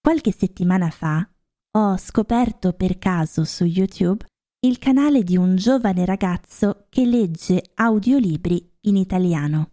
Qualche 0.00 0.32
settimana 0.32 0.90
fa 0.90 1.28
ho 1.72 1.96
scoperto 1.96 2.72
per 2.72 2.98
caso 2.98 3.44
su 3.44 3.64
YouTube 3.64 4.24
il 4.60 4.78
canale 4.78 5.22
di 5.22 5.36
un 5.36 5.56
giovane 5.56 6.04
ragazzo 6.04 6.86
che 6.88 7.04
legge 7.04 7.70
audiolibri 7.74 8.78
in 8.82 8.96
italiano. 8.96 9.72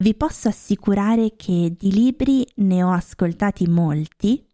Vi 0.00 0.14
posso 0.14 0.48
assicurare 0.48 1.34
che 1.34 1.74
di 1.76 1.92
libri 1.92 2.46
ne 2.56 2.84
ho 2.84 2.92
ascoltati 2.92 3.66
molti 3.66 4.46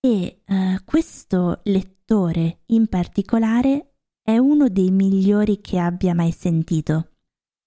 e 0.00 0.42
uh, 0.46 0.82
questo 0.84 1.60
lettore 1.64 2.60
in 2.66 2.86
particolare 2.86 3.96
è 4.22 4.38
uno 4.38 4.68
dei 4.68 4.90
migliori 4.90 5.60
che 5.60 5.78
abbia 5.78 6.14
mai 6.14 6.32
sentito 6.32 7.15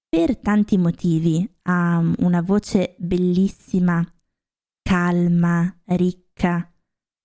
per 0.09 0.37
tanti 0.37 0.77
motivi. 0.77 1.47
Ha 1.63 2.01
una 2.17 2.41
voce 2.41 2.95
bellissima, 2.97 4.03
calma, 4.81 5.81
ricca, 5.85 6.69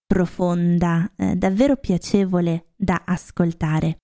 profonda, 0.07 1.11
eh, 1.17 1.35
davvero 1.35 1.77
piacevole 1.77 2.73
da 2.77 3.03
ascoltare. 3.07 3.99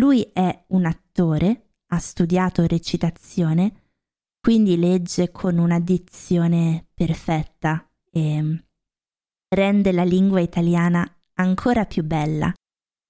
Lui 0.00 0.22
è 0.32 0.64
un 0.68 0.86
attore, 0.86 1.74
ha 1.88 1.98
studiato 1.98 2.66
recitazione, 2.66 3.90
quindi 4.40 4.78
legge 4.78 5.30
con 5.30 5.58
una 5.58 5.78
dizione 5.78 6.86
perfetta 6.94 7.88
e 8.10 8.64
rende 9.48 9.92
la 9.92 10.04
lingua 10.04 10.40
italiana 10.40 11.06
ancora 11.34 11.84
più 11.84 12.02
bella. 12.02 12.52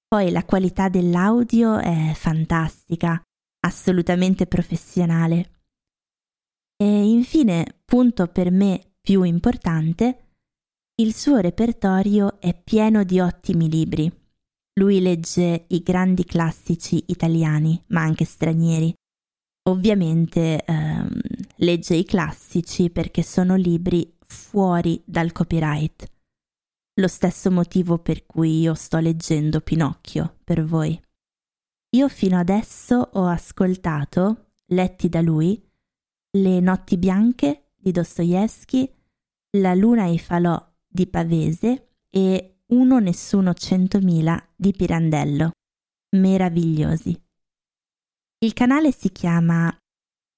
Poi 0.09 0.31
la 0.31 0.45
qualità 0.45 0.89
dell'audio 0.89 1.79
è 1.79 2.13
fantastica, 2.15 3.21
assolutamente 3.67 4.47
professionale. 4.47 5.51
E 6.77 7.05
infine, 7.05 7.81
punto 7.85 8.27
per 8.29 8.51
me 8.51 8.95
più 9.01 9.23
importante, 9.23 10.31
il 10.99 11.15
suo 11.15 11.39
repertorio 11.39 12.41
è 12.41 12.59
pieno 12.59 13.05
di 13.05 13.21
ottimi 13.21 13.69
libri. 13.69 14.11
Lui 14.79 15.01
legge 15.01 15.65
i 15.69 15.83
grandi 15.83 16.25
classici 16.25 17.05
italiani, 17.09 17.83
ma 17.89 18.03
anche 18.03 18.25
stranieri. 18.25 18.95
Ovviamente 19.69 20.65
ehm, 20.65 21.21
legge 21.57 21.97
i 21.97 22.05
classici 22.05 22.91
perché 22.91 23.23
sono 23.23 23.57
libri 23.57 24.17
fuori 24.25 25.03
dal 25.05 25.33
copyright. 25.33 26.07
Lo 27.01 27.09
stesso 27.09 27.51
motivo 27.51 27.99
per 27.99 28.25
cui 28.27 28.61
io 28.61 28.75
sto 28.75 28.99
leggendo 28.99 29.61
Pinocchio 29.61 30.37
per 30.45 30.65
voi. 30.65 30.99
Io 31.91 32.09
fino 32.09 32.39
adesso 32.39 32.97
ho 33.13 33.27
ascoltato, 33.27 34.49
letti 34.67 35.09
da 35.09 35.21
lui, 35.21 35.63
Le 36.37 36.61
notti 36.61 36.99
bianche 36.99 37.71
di 37.77 37.93
Dostoevsky, 37.93 38.93
La 39.59 39.75
luna 39.75 40.05
e 40.05 40.13
i 40.13 40.19
falò 40.19 40.63
di 40.87 41.07
Pavese 41.07 41.91
e 42.11 42.59
Uno 42.67 42.99
nessuno 42.99 43.55
centomila 43.55 44.43
di 44.55 44.73
Pirandello. 44.73 45.53
Meravigliosi. 46.17 47.19
Il 48.39 48.53
canale 48.53 48.93
si 48.93 49.11
chiama 49.13 49.75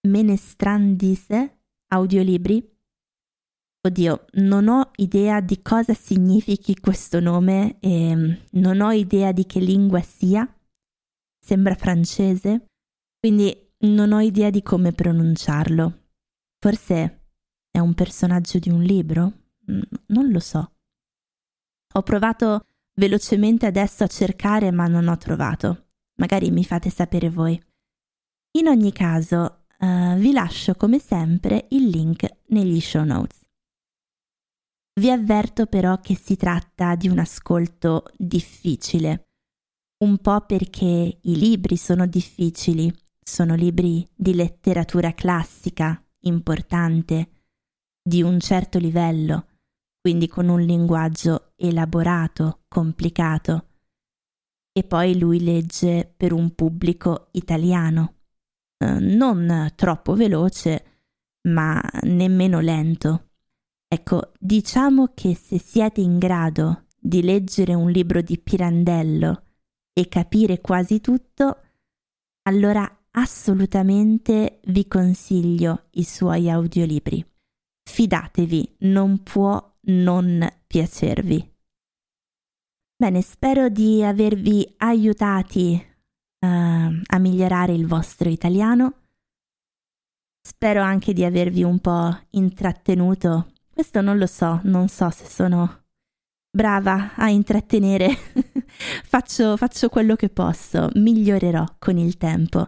Menestrandise 0.06 1.60
Audiolibri. 1.88 2.76
Oddio, 3.80 4.26
non 4.32 4.68
ho 4.68 4.90
idea 4.96 5.40
di 5.40 5.62
cosa 5.62 5.94
significhi 5.94 6.78
questo 6.78 7.18
nome 7.18 7.78
e 7.80 8.38
non 8.50 8.80
ho 8.80 8.90
idea 8.92 9.32
di 9.32 9.46
che 9.46 9.60
lingua 9.60 10.02
sia 10.02 10.46
sembra 11.48 11.74
francese, 11.74 12.66
quindi 13.18 13.72
non 13.86 14.12
ho 14.12 14.20
idea 14.20 14.50
di 14.50 14.60
come 14.60 14.92
pronunciarlo. 14.92 16.08
Forse 16.58 17.30
è 17.70 17.78
un 17.78 17.94
personaggio 17.94 18.58
di 18.58 18.68
un 18.68 18.82
libro? 18.82 19.32
Non 19.64 20.30
lo 20.30 20.40
so. 20.40 20.72
Ho 21.94 22.02
provato 22.02 22.66
velocemente 22.96 23.64
adesso 23.64 24.04
a 24.04 24.08
cercare 24.08 24.70
ma 24.70 24.88
non 24.88 25.08
ho 25.08 25.16
trovato. 25.16 25.92
Magari 26.16 26.50
mi 26.50 26.64
fate 26.64 26.90
sapere 26.90 27.30
voi. 27.30 27.58
In 28.58 28.66
ogni 28.66 28.92
caso, 28.92 29.64
uh, 29.78 30.16
vi 30.16 30.32
lascio 30.32 30.74
come 30.74 30.98
sempre 30.98 31.66
il 31.70 31.88
link 31.88 32.26
negli 32.48 32.80
show 32.80 33.04
notes. 33.04 33.46
Vi 35.00 35.10
avverto 35.10 35.64
però 35.64 35.98
che 36.00 36.14
si 36.14 36.36
tratta 36.36 36.94
di 36.94 37.08
un 37.08 37.20
ascolto 37.20 38.04
difficile 38.18 39.27
un 39.98 40.18
po' 40.18 40.42
perché 40.42 41.18
i 41.20 41.36
libri 41.36 41.76
sono 41.76 42.06
difficili, 42.06 42.92
sono 43.20 43.54
libri 43.54 44.08
di 44.14 44.34
letteratura 44.34 45.12
classica, 45.12 46.00
importante, 46.20 47.30
di 48.00 48.22
un 48.22 48.38
certo 48.38 48.78
livello, 48.78 49.46
quindi 50.00 50.28
con 50.28 50.48
un 50.48 50.60
linguaggio 50.60 51.52
elaborato, 51.56 52.60
complicato. 52.68 53.66
E 54.72 54.84
poi 54.84 55.18
lui 55.18 55.42
legge 55.42 56.12
per 56.16 56.32
un 56.32 56.54
pubblico 56.54 57.28
italiano, 57.32 58.14
eh, 58.78 59.00
non 59.00 59.72
troppo 59.74 60.14
veloce, 60.14 60.84
ma 61.48 61.82
nemmeno 62.02 62.60
lento. 62.60 63.30
Ecco, 63.88 64.32
diciamo 64.38 65.10
che 65.14 65.34
se 65.34 65.58
siete 65.58 66.00
in 66.00 66.18
grado 66.18 66.84
di 66.96 67.22
leggere 67.22 67.74
un 67.74 67.90
libro 67.90 68.20
di 68.22 68.38
Pirandello 68.38 69.42
e 69.98 70.06
capire 70.06 70.60
quasi 70.60 71.00
tutto, 71.00 71.60
allora 72.42 72.88
assolutamente 73.10 74.60
vi 74.66 74.86
consiglio 74.86 75.86
i 75.94 76.04
suoi 76.04 76.48
audiolibri. 76.48 77.24
Fidatevi, 77.82 78.76
non 78.80 79.24
può 79.24 79.60
non 79.86 80.48
piacervi. 80.68 81.54
Bene, 82.96 83.22
spero 83.22 83.68
di 83.68 84.04
avervi 84.04 84.72
aiutati 84.76 85.74
uh, 85.74 86.46
a 86.46 87.18
migliorare 87.18 87.72
il 87.74 87.88
vostro 87.88 88.28
italiano. 88.28 88.92
Spero 90.40 90.80
anche 90.80 91.12
di 91.12 91.24
avervi 91.24 91.64
un 91.64 91.80
po' 91.80 92.16
intrattenuto. 92.30 93.52
Questo 93.68 94.00
non 94.00 94.16
lo 94.16 94.26
so, 94.26 94.60
non 94.62 94.86
so 94.86 95.10
se 95.10 95.26
sono 95.26 95.86
brava 96.58 97.14
a 97.14 97.30
intrattenere, 97.30 98.08
faccio, 99.06 99.56
faccio 99.56 99.88
quello 99.88 100.16
che 100.16 100.28
posso, 100.28 100.88
migliorerò 100.94 101.64
con 101.78 101.96
il 101.98 102.16
tempo. 102.16 102.66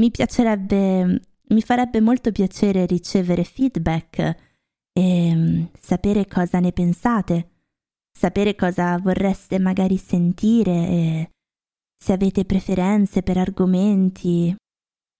Mi 0.00 0.10
piacerebbe, 0.10 1.20
mi 1.48 1.60
farebbe 1.60 2.00
molto 2.00 2.32
piacere 2.32 2.86
ricevere 2.86 3.44
feedback 3.44 4.36
e 4.90 5.34
mm, 5.34 5.64
sapere 5.78 6.26
cosa 6.26 6.60
ne 6.60 6.72
pensate, 6.72 7.50
sapere 8.10 8.54
cosa 8.54 8.96
vorreste 8.96 9.58
magari 9.58 9.98
sentire 9.98 11.32
se 11.94 12.12
avete 12.14 12.46
preferenze 12.46 13.22
per 13.22 13.36
argomenti, 13.36 14.56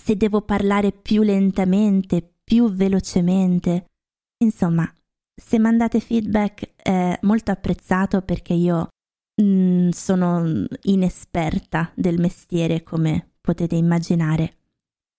se 0.02 0.16
devo 0.16 0.40
parlare 0.40 0.92
più 0.92 1.20
lentamente, 1.20 2.26
più 2.42 2.70
velocemente. 2.70 3.88
Insomma, 4.42 4.90
se 5.36 5.58
mandate 5.58 6.00
feedback 6.00 6.72
è 6.76 7.18
molto 7.22 7.50
apprezzato 7.50 8.22
perché 8.22 8.54
io 8.54 8.88
mh, 9.42 9.44
mm, 9.44 9.88
sono 9.90 10.64
inesperta 10.82 11.92
del 11.94 12.18
mestiere 12.18 12.82
come 12.82 13.34
potete 13.40 13.76
immaginare 13.76 14.56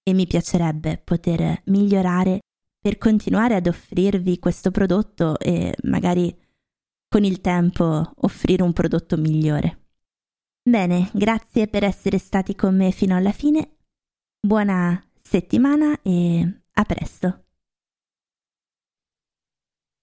e 0.03 0.13
mi 0.13 0.25
piacerebbe 0.25 1.01
poter 1.03 1.61
migliorare 1.65 2.39
per 2.79 2.97
continuare 2.97 3.55
ad 3.55 3.67
offrirvi 3.67 4.39
questo 4.39 4.71
prodotto 4.71 5.37
e 5.39 5.75
magari 5.83 6.35
con 7.09 7.23
il 7.23 7.41
tempo 7.41 8.13
offrire 8.15 8.63
un 8.63 8.73
prodotto 8.73 9.17
migliore. 9.17 9.85
Bene, 10.67 11.09
grazie 11.13 11.67
per 11.67 11.83
essere 11.83 12.17
stati 12.17 12.55
con 12.55 12.75
me 12.75 12.91
fino 12.91 13.15
alla 13.15 13.31
fine. 13.31 13.77
Buona 14.39 15.01
settimana 15.21 16.01
e 16.01 16.61
a 16.73 16.83
presto. 16.83 17.46